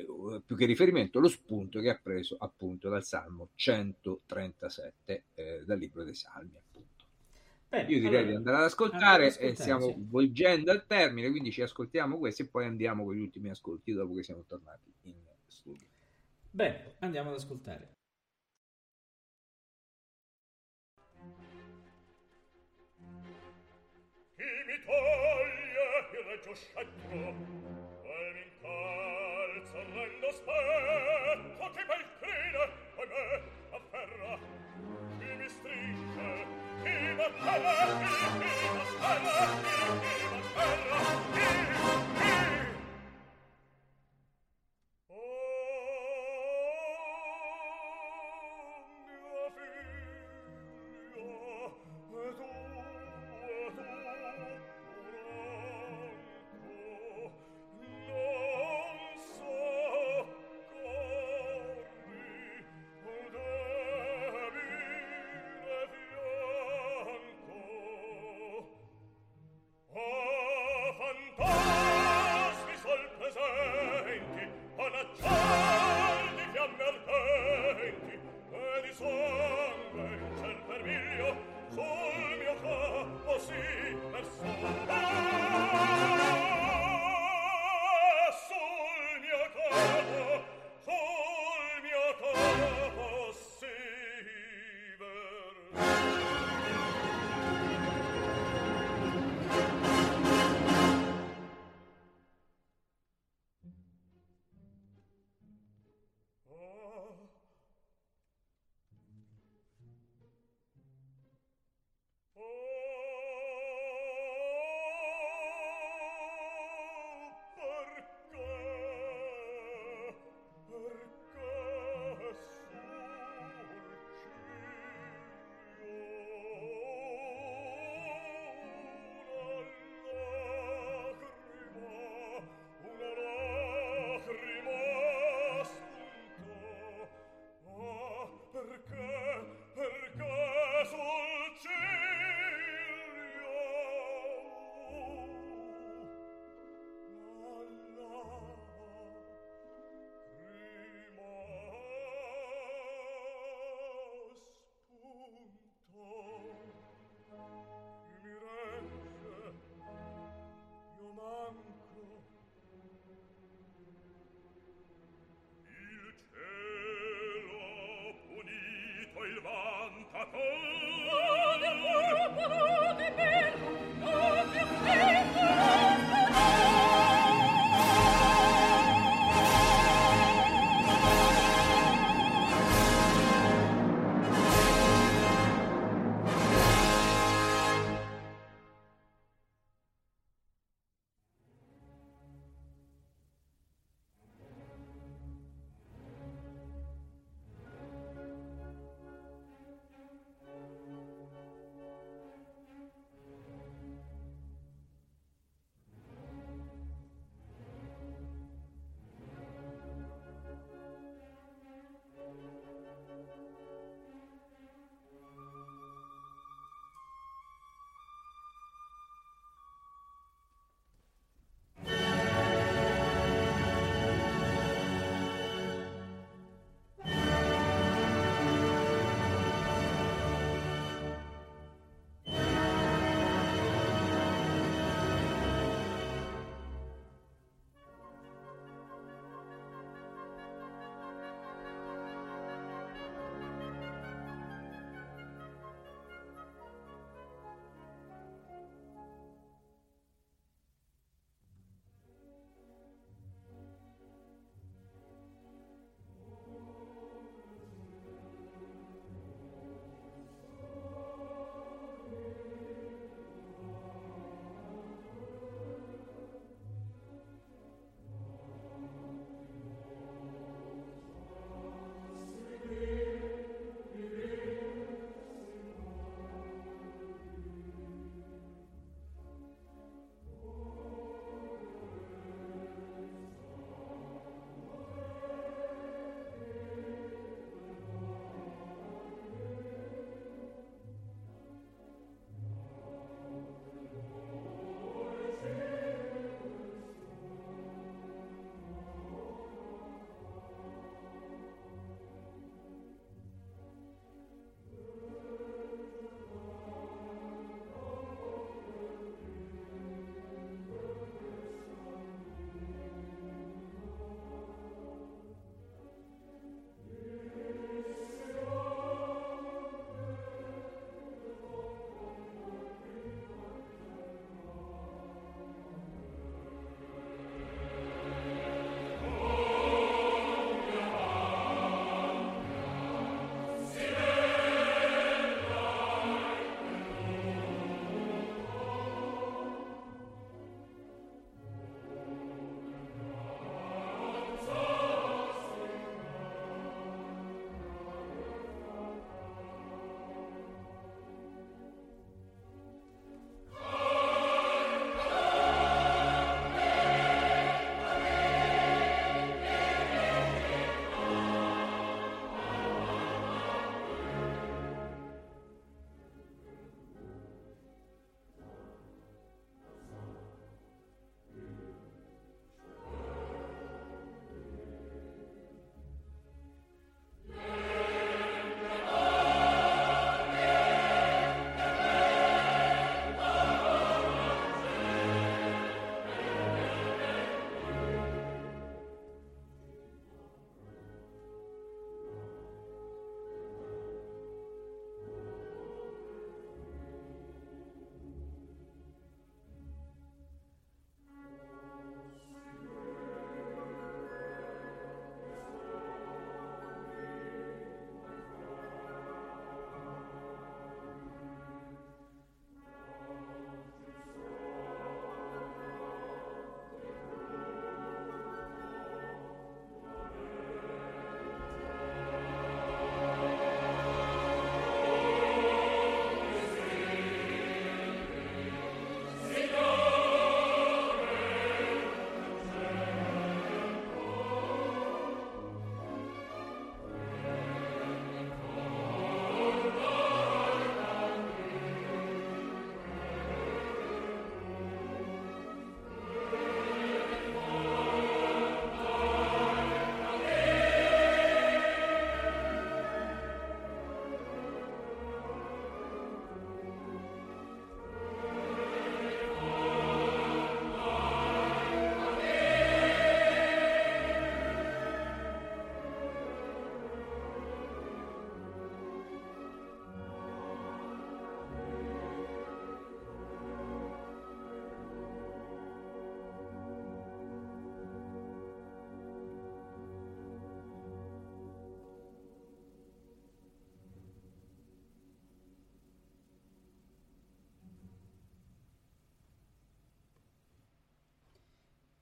più 0.46 0.56
che 0.56 0.66
riferimento 0.66 1.20
lo 1.20 1.28
spunto 1.28 1.80
che 1.80 1.90
ha 1.90 2.00
preso 2.02 2.36
appunto 2.38 2.88
dal 2.88 3.04
Salmo 3.04 3.50
137 3.54 5.24
eh, 5.34 5.62
dal 5.64 5.78
libro 5.78 6.04
dei 6.04 6.14
Salmi. 6.14 6.58
Bene, 7.72 7.88
Io 7.88 8.00
direi 8.00 8.16
allora, 8.16 8.28
di 8.28 8.34
andare 8.34 8.56
ad 8.58 8.64
ascoltare, 8.64 9.34
e 9.38 9.54
stiamo 9.54 9.86
sì. 9.86 9.94
volgendo 9.96 10.70
al 10.72 10.84
termine, 10.86 11.30
quindi 11.30 11.50
ci 11.50 11.62
ascoltiamo 11.62 12.18
questi 12.18 12.42
e 12.42 12.48
poi 12.48 12.66
andiamo 12.66 13.02
con 13.02 13.14
gli 13.14 13.20
ultimi 13.20 13.48
ascolti 13.48 13.94
dopo 13.94 14.12
che 14.12 14.22
siamo 14.22 14.44
tornati 14.46 14.92
in 15.04 15.14
studio. 15.46 15.86
Bene, 16.50 16.96
andiamo 16.98 17.30
ad 17.30 17.36
ascoltare. 17.36 17.94
Chi 24.36 24.44
mi 24.66 24.76
toglie 24.84 26.10
il 26.12 26.24
reggio 26.28 26.54
scettro 26.54 27.24
e 28.04 28.32
m'incalza 28.34 29.78
orrendo 29.78 30.30
spetto 30.30 31.72
che 31.72 31.84
bel 31.86 32.04
crine 32.20 32.58
a 32.58 33.04
me 33.08 33.51
Viva 37.22 37.30
Terra! 37.44 37.86
Viva 38.32 38.90
Terra! 38.98 39.46
Viva 39.84 40.40
Terra! 40.54 41.31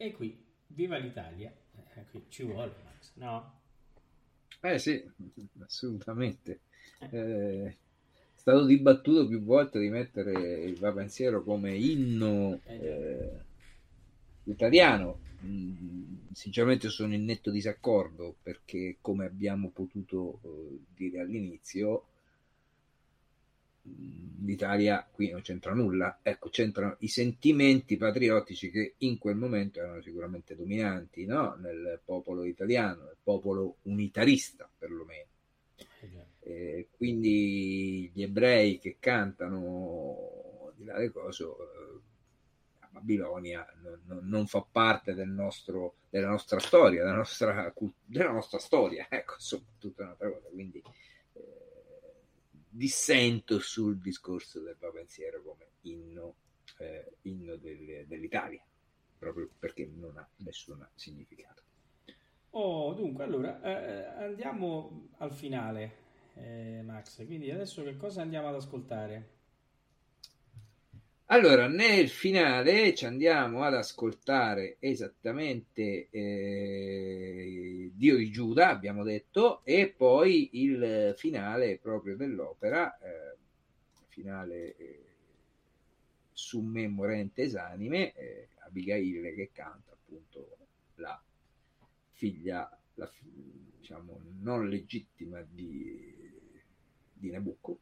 E 0.03 0.15
qui, 0.15 0.35
viva 0.69 0.97
l'Italia, 0.97 1.53
eh, 1.95 2.05
qui 2.11 2.25
ci 2.31 2.43
vuole 2.45 2.73
Max, 2.85 3.13
no? 3.17 3.61
Eh 4.63 4.79
sì, 4.79 5.05
assolutamente. 5.59 6.61
Eh, 7.11 7.67
è 7.67 7.77
stato 8.35 8.65
dibattuto 8.65 9.29
più 9.29 9.43
volte 9.43 9.79
di 9.79 9.91
mettere 9.91 10.63
il 10.63 10.79
Va 10.79 10.91
Pensiero 10.91 11.43
come 11.43 11.77
inno 11.77 12.61
eh, 12.65 13.43
italiano. 14.45 15.21
Mm, 15.45 16.33
sinceramente 16.33 16.89
sono 16.89 17.13
in 17.13 17.27
netto 17.27 17.51
disaccordo 17.51 18.37
perché, 18.43 18.97
come 19.03 19.27
abbiamo 19.27 19.69
potuto 19.69 20.41
eh, 20.43 20.79
dire 20.95 21.21
all'inizio, 21.21 22.07
l'Italia 24.51 25.07
qui 25.11 25.31
non 25.31 25.43
c'entra 25.43 25.73
nulla. 25.73 26.19
Ecco, 26.23 26.49
c'entrano 26.49 26.97
i 27.01 27.09
sentimenti 27.09 27.97
patriottici 27.97 28.71
che 28.71 28.95
in 28.99 29.19
quel 29.19 29.37
momento 29.37 29.79
erano 29.79 30.03
sicuramente 30.03 30.57
dominanti 30.57 31.25
no? 31.25 31.55
nel 31.61 32.01
popolo 32.05 32.45
italiano, 32.45 33.05
nel 33.05 33.17
popolo 33.23 33.77
unitarista 33.83 34.69
perlomeno. 34.77 35.29
Eh, 36.43 36.89
quindi 36.97 38.11
gli 38.13 38.23
ebrei 38.23 38.79
che 38.79 38.97
cantano 38.99 40.73
di 40.75 40.85
là 40.85 40.99
del 40.99 41.13
coso 41.13 41.59
eh, 41.61 42.01
a 42.79 42.89
Babilonia 42.91 43.65
non, 44.07 44.27
non, 44.27 44.47
fa 44.47 44.65
parte 44.69 45.15
del 45.15 45.29
nostro, 45.29 45.97
della 46.09 46.31
nostra 46.31 46.59
storia, 46.59 47.05
della 47.05 47.17
nostra, 47.17 47.73
della 48.05 48.33
nostra 48.33 48.59
storia, 48.59 49.07
ecco, 49.11 49.35
insomma, 49.35 49.65
tutta 49.79 50.03
un'altra 50.03 50.31
cosa. 50.31 50.49
Quindi 50.49 50.83
dissento 52.81 53.59
sul 53.59 53.99
discorso 53.99 54.59
del 54.61 54.79
pensiero 54.79 55.43
come 55.43 55.73
inno, 55.83 56.37
eh, 56.79 57.17
inno 57.23 57.57
del, 57.57 58.07
dell'Italia, 58.07 58.65
proprio 59.19 59.51
perché 59.59 59.87
non 59.95 60.17
ha 60.17 60.27
nessun 60.37 60.89
significato. 60.95 61.63
Oh, 62.53 62.95
dunque, 62.95 63.25
allora 63.25 63.61
eh, 63.61 64.25
andiamo 64.25 65.09
al 65.19 65.31
finale 65.31 65.93
eh, 66.37 66.81
Max. 66.83 67.27
Quindi 67.27 67.51
adesso 67.51 67.85
che 67.85 67.99
cosa 67.99 68.23
andiamo 68.23 68.49
ad 68.49 68.55
ascoltare? 68.55 69.40
Allora, 71.33 71.69
nel 71.69 72.09
finale 72.09 72.93
ci 72.93 73.07
andiamo 73.07 73.63
ad 73.63 73.75
ascoltare 73.75 74.79
esattamente 74.81 76.09
eh, 76.11 77.93
Dio 77.95 78.17
di 78.17 78.33
Giuda, 78.33 78.69
abbiamo 78.69 79.05
detto, 79.05 79.61
e 79.65 79.95
poi 79.97 80.51
il 80.55 81.15
finale 81.17 81.79
proprio 81.79 82.17
dell'opera, 82.17 82.99
eh, 82.99 83.37
finale 84.09 84.77
eh, 84.77 85.05
su 86.33 86.63
me 86.63 86.89
morentes 86.89 87.55
anime, 87.55 88.13
eh, 88.15 88.49
Abigail 88.67 89.33
che 89.37 89.51
canta 89.53 89.93
appunto 89.93 90.57
la 90.97 91.23
figlia, 92.11 92.77
la, 92.95 93.09
diciamo, 93.79 94.21
non 94.41 94.69
legittima 94.69 95.41
di 95.49 96.19
di 97.21 97.31
Nabucco. 97.31 97.79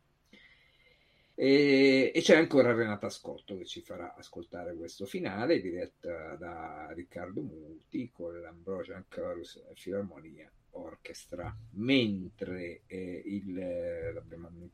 E, 1.40 2.10
e, 2.12 2.20
c'è 2.20 2.34
ancora 2.34 2.74
Renata 2.74 3.08
Scotto 3.08 3.56
che 3.56 3.64
ci 3.64 3.80
farà 3.80 4.12
ascoltare 4.16 4.74
questo 4.74 5.06
finale 5.06 5.60
diretta 5.60 6.34
da 6.34 6.90
Riccardo 6.90 7.42
Muti 7.42 8.10
con 8.12 8.40
l'Ambrosia 8.40 9.04
Chorus 9.08 9.62
Filarmonia 9.74 10.50
Orchestra. 10.70 11.56
Mentre 11.74 12.80
eh, 12.88 13.22
il, 13.24 14.20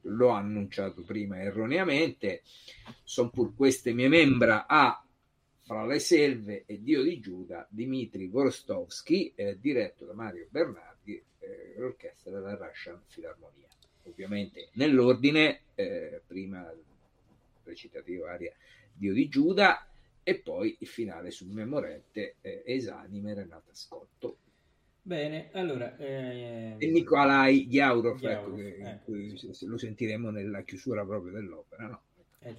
l'ho 0.00 0.28
annunciato 0.30 1.02
prima 1.02 1.38
erroneamente 1.42 2.40
sono 3.02 3.28
pur 3.28 3.54
queste 3.54 3.92
mie 3.92 4.08
membra 4.08 4.66
a 4.66 5.04
Fra 5.64 5.84
le 5.84 5.98
selve 5.98 6.64
e 6.64 6.82
Dio 6.82 7.02
di 7.02 7.20
Giuda 7.20 7.66
Dimitri 7.68 8.30
Gorostovsky 8.30 9.34
eh, 9.34 9.58
diretto 9.60 10.06
da 10.06 10.14
Mario 10.14 10.46
Bernardi 10.48 11.22
eh, 11.40 11.74
l'orchestra 11.76 12.30
della 12.30 12.56
Russian 12.56 13.02
Filarmonia 13.06 13.68
ovviamente 14.04 14.68
nell'ordine, 14.72 15.60
eh, 15.74 16.20
prima 16.26 16.72
recitativo 17.64 18.26
aria 18.26 18.52
Dio 18.92 19.12
di 19.12 19.28
Giuda 19.28 19.86
e 20.22 20.38
poi 20.38 20.76
il 20.80 20.86
finale 20.86 21.30
su 21.30 21.46
Memorette 21.46 22.36
eh, 22.40 22.62
Esanime 22.64 23.34
Renata 23.34 23.70
Scotto. 23.72 24.38
Bene, 25.02 25.50
allora... 25.52 25.96
Eh... 25.98 26.76
E 26.78 26.90
Nicolai 26.90 27.66
Ghiaurov, 27.66 28.24
ecco, 28.24 28.56
ecco, 28.56 29.12
lo 29.66 29.76
sentiremo 29.76 30.30
nella 30.30 30.62
chiusura 30.62 31.04
proprio 31.04 31.32
dell'opera, 31.32 31.86
no? 31.86 32.00
Eh 32.38 32.54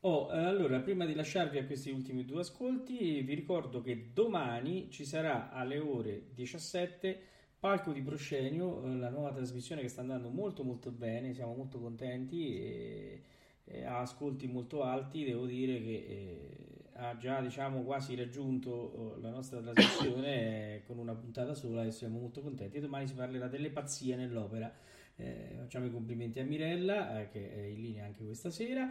oh, 0.00 0.28
allora, 0.28 0.80
prima 0.80 1.06
di 1.06 1.14
lasciarvi 1.14 1.58
a 1.58 1.66
questi 1.66 1.90
ultimi 1.90 2.24
due 2.24 2.40
ascolti, 2.40 3.20
vi 3.20 3.34
ricordo 3.34 3.80
che 3.80 4.10
domani 4.12 4.90
ci 4.90 5.04
sarà 5.04 5.52
alle 5.52 5.78
ore 5.78 6.24
17 6.34 7.20
Palco 7.58 7.92
di 7.92 8.02
Proscenio, 8.02 8.84
eh, 8.84 8.96
la 8.96 9.08
nuova 9.08 9.32
trasmissione 9.32 9.82
che 9.82 9.88
sta 9.88 10.00
andando 10.00 10.30
molto 10.30 10.62
molto 10.62 10.92
bene, 10.92 11.34
siamo 11.34 11.54
molto 11.54 11.80
contenti 11.80 12.56
e, 12.56 13.22
e 13.64 13.84
ha 13.84 13.98
ascolti 13.98 14.46
molto 14.46 14.84
alti, 14.84 15.24
devo 15.24 15.44
dire 15.44 15.82
che 15.82 16.06
eh, 16.06 16.68
ha 17.00 17.16
già 17.16 17.40
diciamo 17.40 17.82
quasi 17.82 18.14
raggiunto 18.14 18.70
oh, 18.70 19.18
la 19.20 19.30
nostra 19.30 19.60
trasmissione 19.60 20.82
con 20.86 20.98
una 20.98 21.14
puntata 21.14 21.54
sola 21.54 21.84
e 21.84 21.90
siamo 21.90 22.20
molto 22.20 22.42
contenti. 22.42 22.78
Domani 22.78 23.08
si 23.08 23.14
parlerà 23.14 23.48
delle 23.48 23.70
pazzie 23.70 24.14
nell'opera. 24.14 24.72
Eh, 25.16 25.56
facciamo 25.58 25.86
i 25.86 25.90
complimenti 25.90 26.38
a 26.38 26.44
Mirella 26.44 27.20
eh, 27.20 27.28
che 27.28 27.52
è 27.52 27.60
in 27.66 27.80
linea 27.80 28.04
anche 28.04 28.24
questa 28.24 28.50
sera 28.50 28.88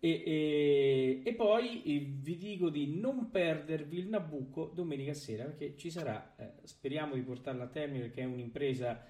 e, 0.00 0.22
e, 0.24 1.22
e, 1.24 1.34
poi 1.34 1.82
eh, 1.82 1.98
vi 2.20 2.36
dico 2.36 2.70
di 2.70 2.98
non 2.98 3.30
perdervi 3.30 3.98
il 3.98 4.08
Nabucco 4.08 4.70
domenica 4.72 5.12
sera 5.12 5.44
perché 5.44 5.76
ci 5.76 5.90
sarà, 5.90 6.34
eh, 6.36 6.52
speriamo 6.62 7.14
di 7.14 7.22
portarla 7.22 7.64
a 7.64 7.68
termine 7.68 8.04
perché 8.04 8.22
è 8.22 8.24
un'impresa 8.24 9.04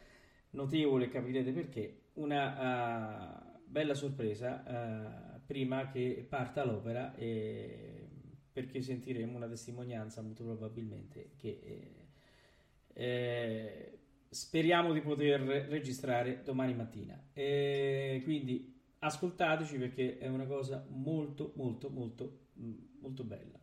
notevole, 0.50 1.08
capirete 1.08 1.52
perché, 1.52 2.00
una 2.14 3.36
uh, 3.36 3.60
bella 3.66 3.94
sorpresa 3.94 4.64
uh, 5.36 5.40
prima 5.44 5.88
che 5.88 6.26
parta 6.28 6.64
l'opera 6.64 7.14
e, 7.14 8.08
perché 8.50 8.80
sentiremo 8.80 9.36
una 9.36 9.46
testimonianza 9.46 10.22
molto 10.22 10.44
probabilmente 10.44 11.32
che 11.36 11.60
eh, 11.62 12.06
eh 12.94 13.92
speriamo 14.30 14.92
di 14.92 15.00
poter 15.00 15.40
registrare 15.40 16.42
domani 16.42 16.74
mattina. 16.74 17.30
E 17.32 18.20
quindi 18.24 18.77
ascoltateci 19.00 19.78
perché 19.78 20.18
è 20.18 20.28
una 20.28 20.46
cosa 20.46 20.84
molto 20.88 21.52
molto 21.56 21.90
molto 21.90 22.40
mm, 22.58 22.74
molto 23.00 23.24
bella. 23.24 23.58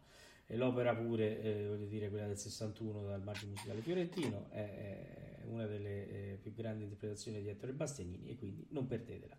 E 0.48 0.58
l'opera 0.58 0.96
pure 0.96 1.42
eh, 1.42 1.68
voglio 1.68 1.88
dire 1.88 2.10
quella 2.10 2.28
del 2.28 2.38
61 2.38 3.04
dal 3.04 3.24
Maggio 3.24 3.48
Musicale 3.48 3.82
Fiorentino 3.82 4.48
è, 4.52 5.40
è 5.40 5.44
una 5.46 5.66
delle 5.66 6.08
eh, 6.08 6.38
più 6.40 6.54
grandi 6.54 6.84
interpretazioni 6.84 7.42
di 7.42 7.50
Ettore 7.50 7.74
Bastianini 7.74 8.30
e 8.30 8.36
quindi 8.36 8.66
non 8.70 8.86
perdetela. 8.86 9.36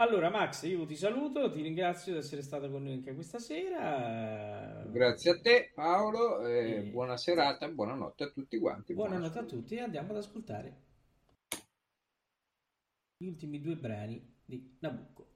Allora 0.00 0.30
Max 0.30 0.62
io 0.62 0.86
ti 0.86 0.94
saluto 0.94 1.50
ti 1.50 1.60
ringrazio 1.60 2.12
di 2.12 2.18
essere 2.18 2.42
stato 2.42 2.70
con 2.70 2.84
noi 2.84 2.92
anche 2.92 3.14
questa 3.14 3.40
sera. 3.40 4.84
Grazie 4.88 5.32
a 5.32 5.40
te 5.40 5.72
Paolo 5.74 6.46
e... 6.46 6.82
buona 6.84 7.16
serata 7.16 7.68
buonanotte 7.68 8.22
a 8.24 8.30
tutti 8.30 8.58
quanti. 8.58 8.94
Buonanotte 8.94 9.38
a 9.40 9.44
tutti 9.44 9.74
e 9.74 9.80
andiamo 9.80 10.12
ad 10.12 10.18
ascoltare 10.18 10.86
gli 13.16 13.26
ultimi 13.26 13.60
due 13.60 13.74
brani 13.74 14.36
di 14.48 14.76
Nabucco. 14.80 15.26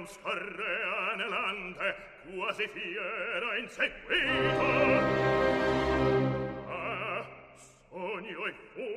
non 0.00 0.08
scorre 0.08 0.82
anelante 1.12 1.94
quasi 2.32 2.66
fiera 2.68 3.58
inseguito 3.58 4.64
ah 6.66 7.26
sogno 7.90 8.46
e 8.46 8.54
fu 8.72 8.88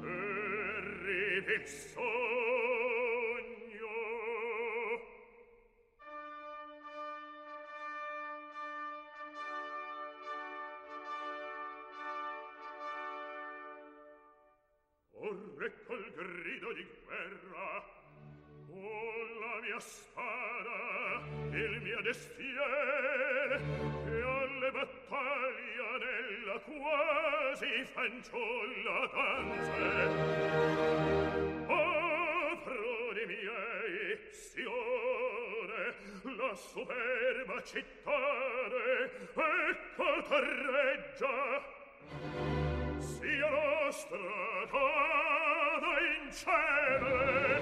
terribil 0.00 1.66
sogno. 1.66 2.12
Or 15.16 15.34
recol 15.56 16.13
bestiere 22.14 23.60
che 24.04 24.22
alle 24.22 24.70
battaglie 24.70 25.90
nella 26.04 26.58
quasi 26.60 27.84
fanciulla 27.92 29.10
danze. 29.12 29.88
Oh 31.66 32.56
prodi 32.62 33.26
miei 33.26 34.18
sione 34.30 35.94
la 36.36 36.54
superba 36.54 37.62
cittade 37.64 39.10
ecco 39.34 40.22
torreggia. 40.28 41.62
Sia 42.98 43.50
nostra 43.50 44.18
cada 44.70 45.92
in 46.00 46.32
cielo. 46.32 47.53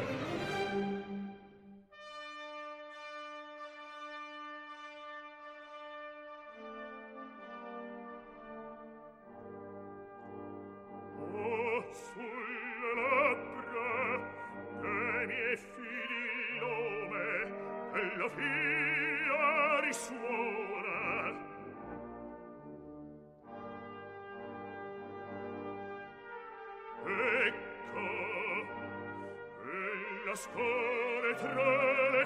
scuole 30.42 31.34
tra 31.36 32.10
le 32.10 32.24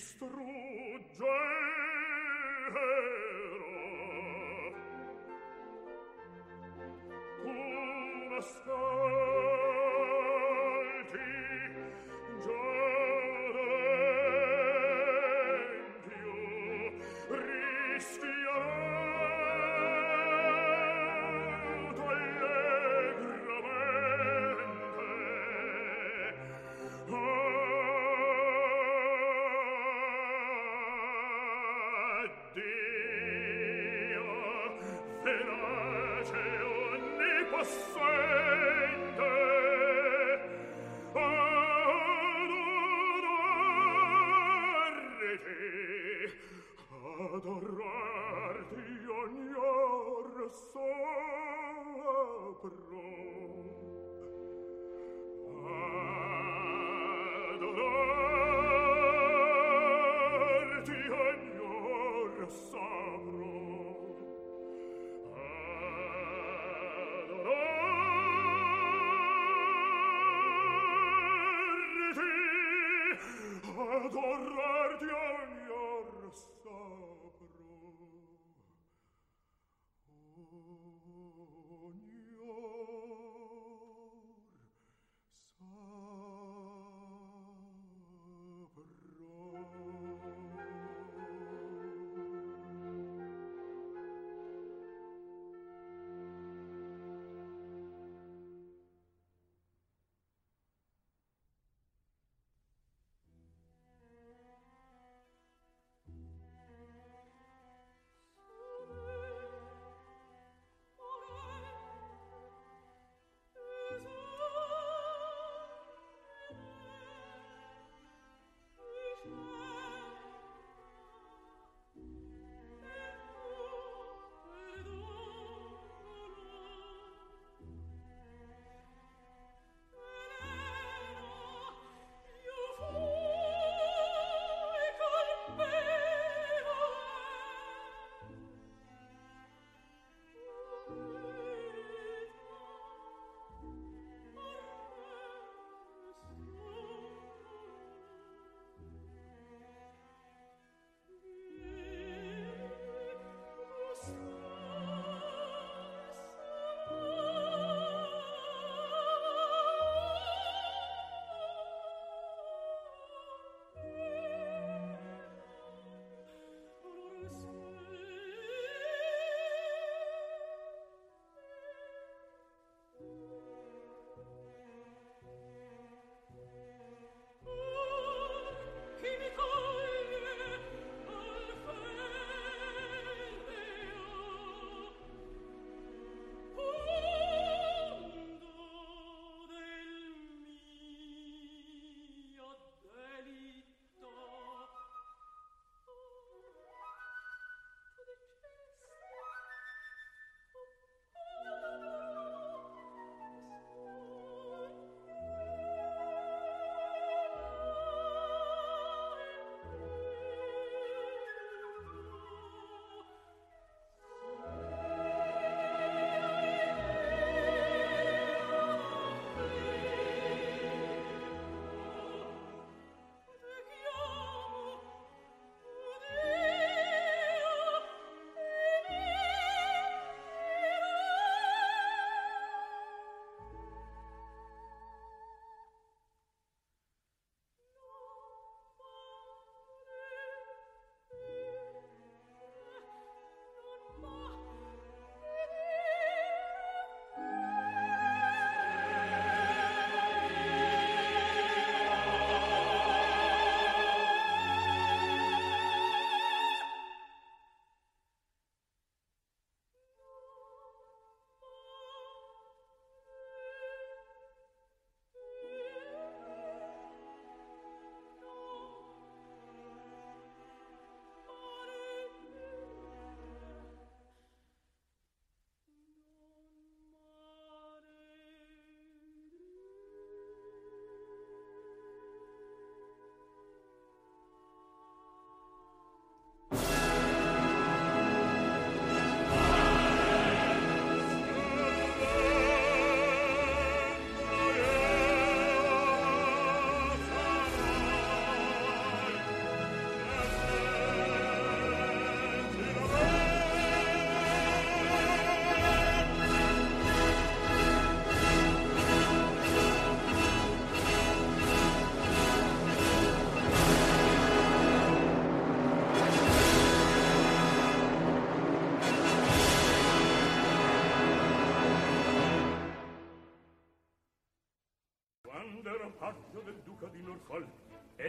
distruggere 0.02 0.92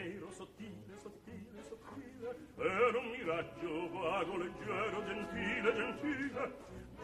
pensiero 0.03 0.30
sottile, 0.31 0.97
sottile, 1.01 1.63
sottile, 1.63 2.35
era 2.57 2.99
un 2.99 3.09
miraggio 3.09 3.89
vago, 3.89 4.35
leggero, 4.35 5.03
gentile, 5.05 5.73
gentile, 5.73 6.53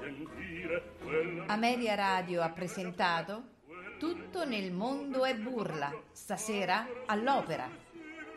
gentile. 0.01 0.84
Quella... 1.01 1.45
Ameria 1.45 1.95
Radio 1.95 2.41
ha 2.41 2.49
presentato 2.49 3.57
Tutto 3.97 4.45
nel 4.45 4.71
mondo 4.73 5.23
è 5.26 5.35
burla, 5.35 5.93
stasera 6.11 6.88
all'opera, 7.05 7.69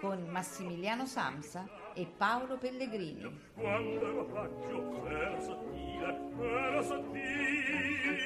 con 0.00 0.28
Massimiliano 0.28 1.06
Samsa 1.06 1.68
e 1.94 2.06
Paolo 2.06 2.56
Pellegrini. 2.56 3.40
Quando 3.54 4.08
era 4.08 4.24
faccio, 4.24 5.06
era 5.06 5.40
sottile, 5.40 6.18
era 6.40 6.82
sottile, 6.82 8.20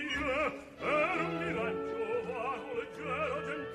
era 0.78 1.22
un 1.22 1.36
miraggio 1.36 2.32
vago, 2.32 2.74
leggero, 2.74 3.44
gentile. 3.46 3.65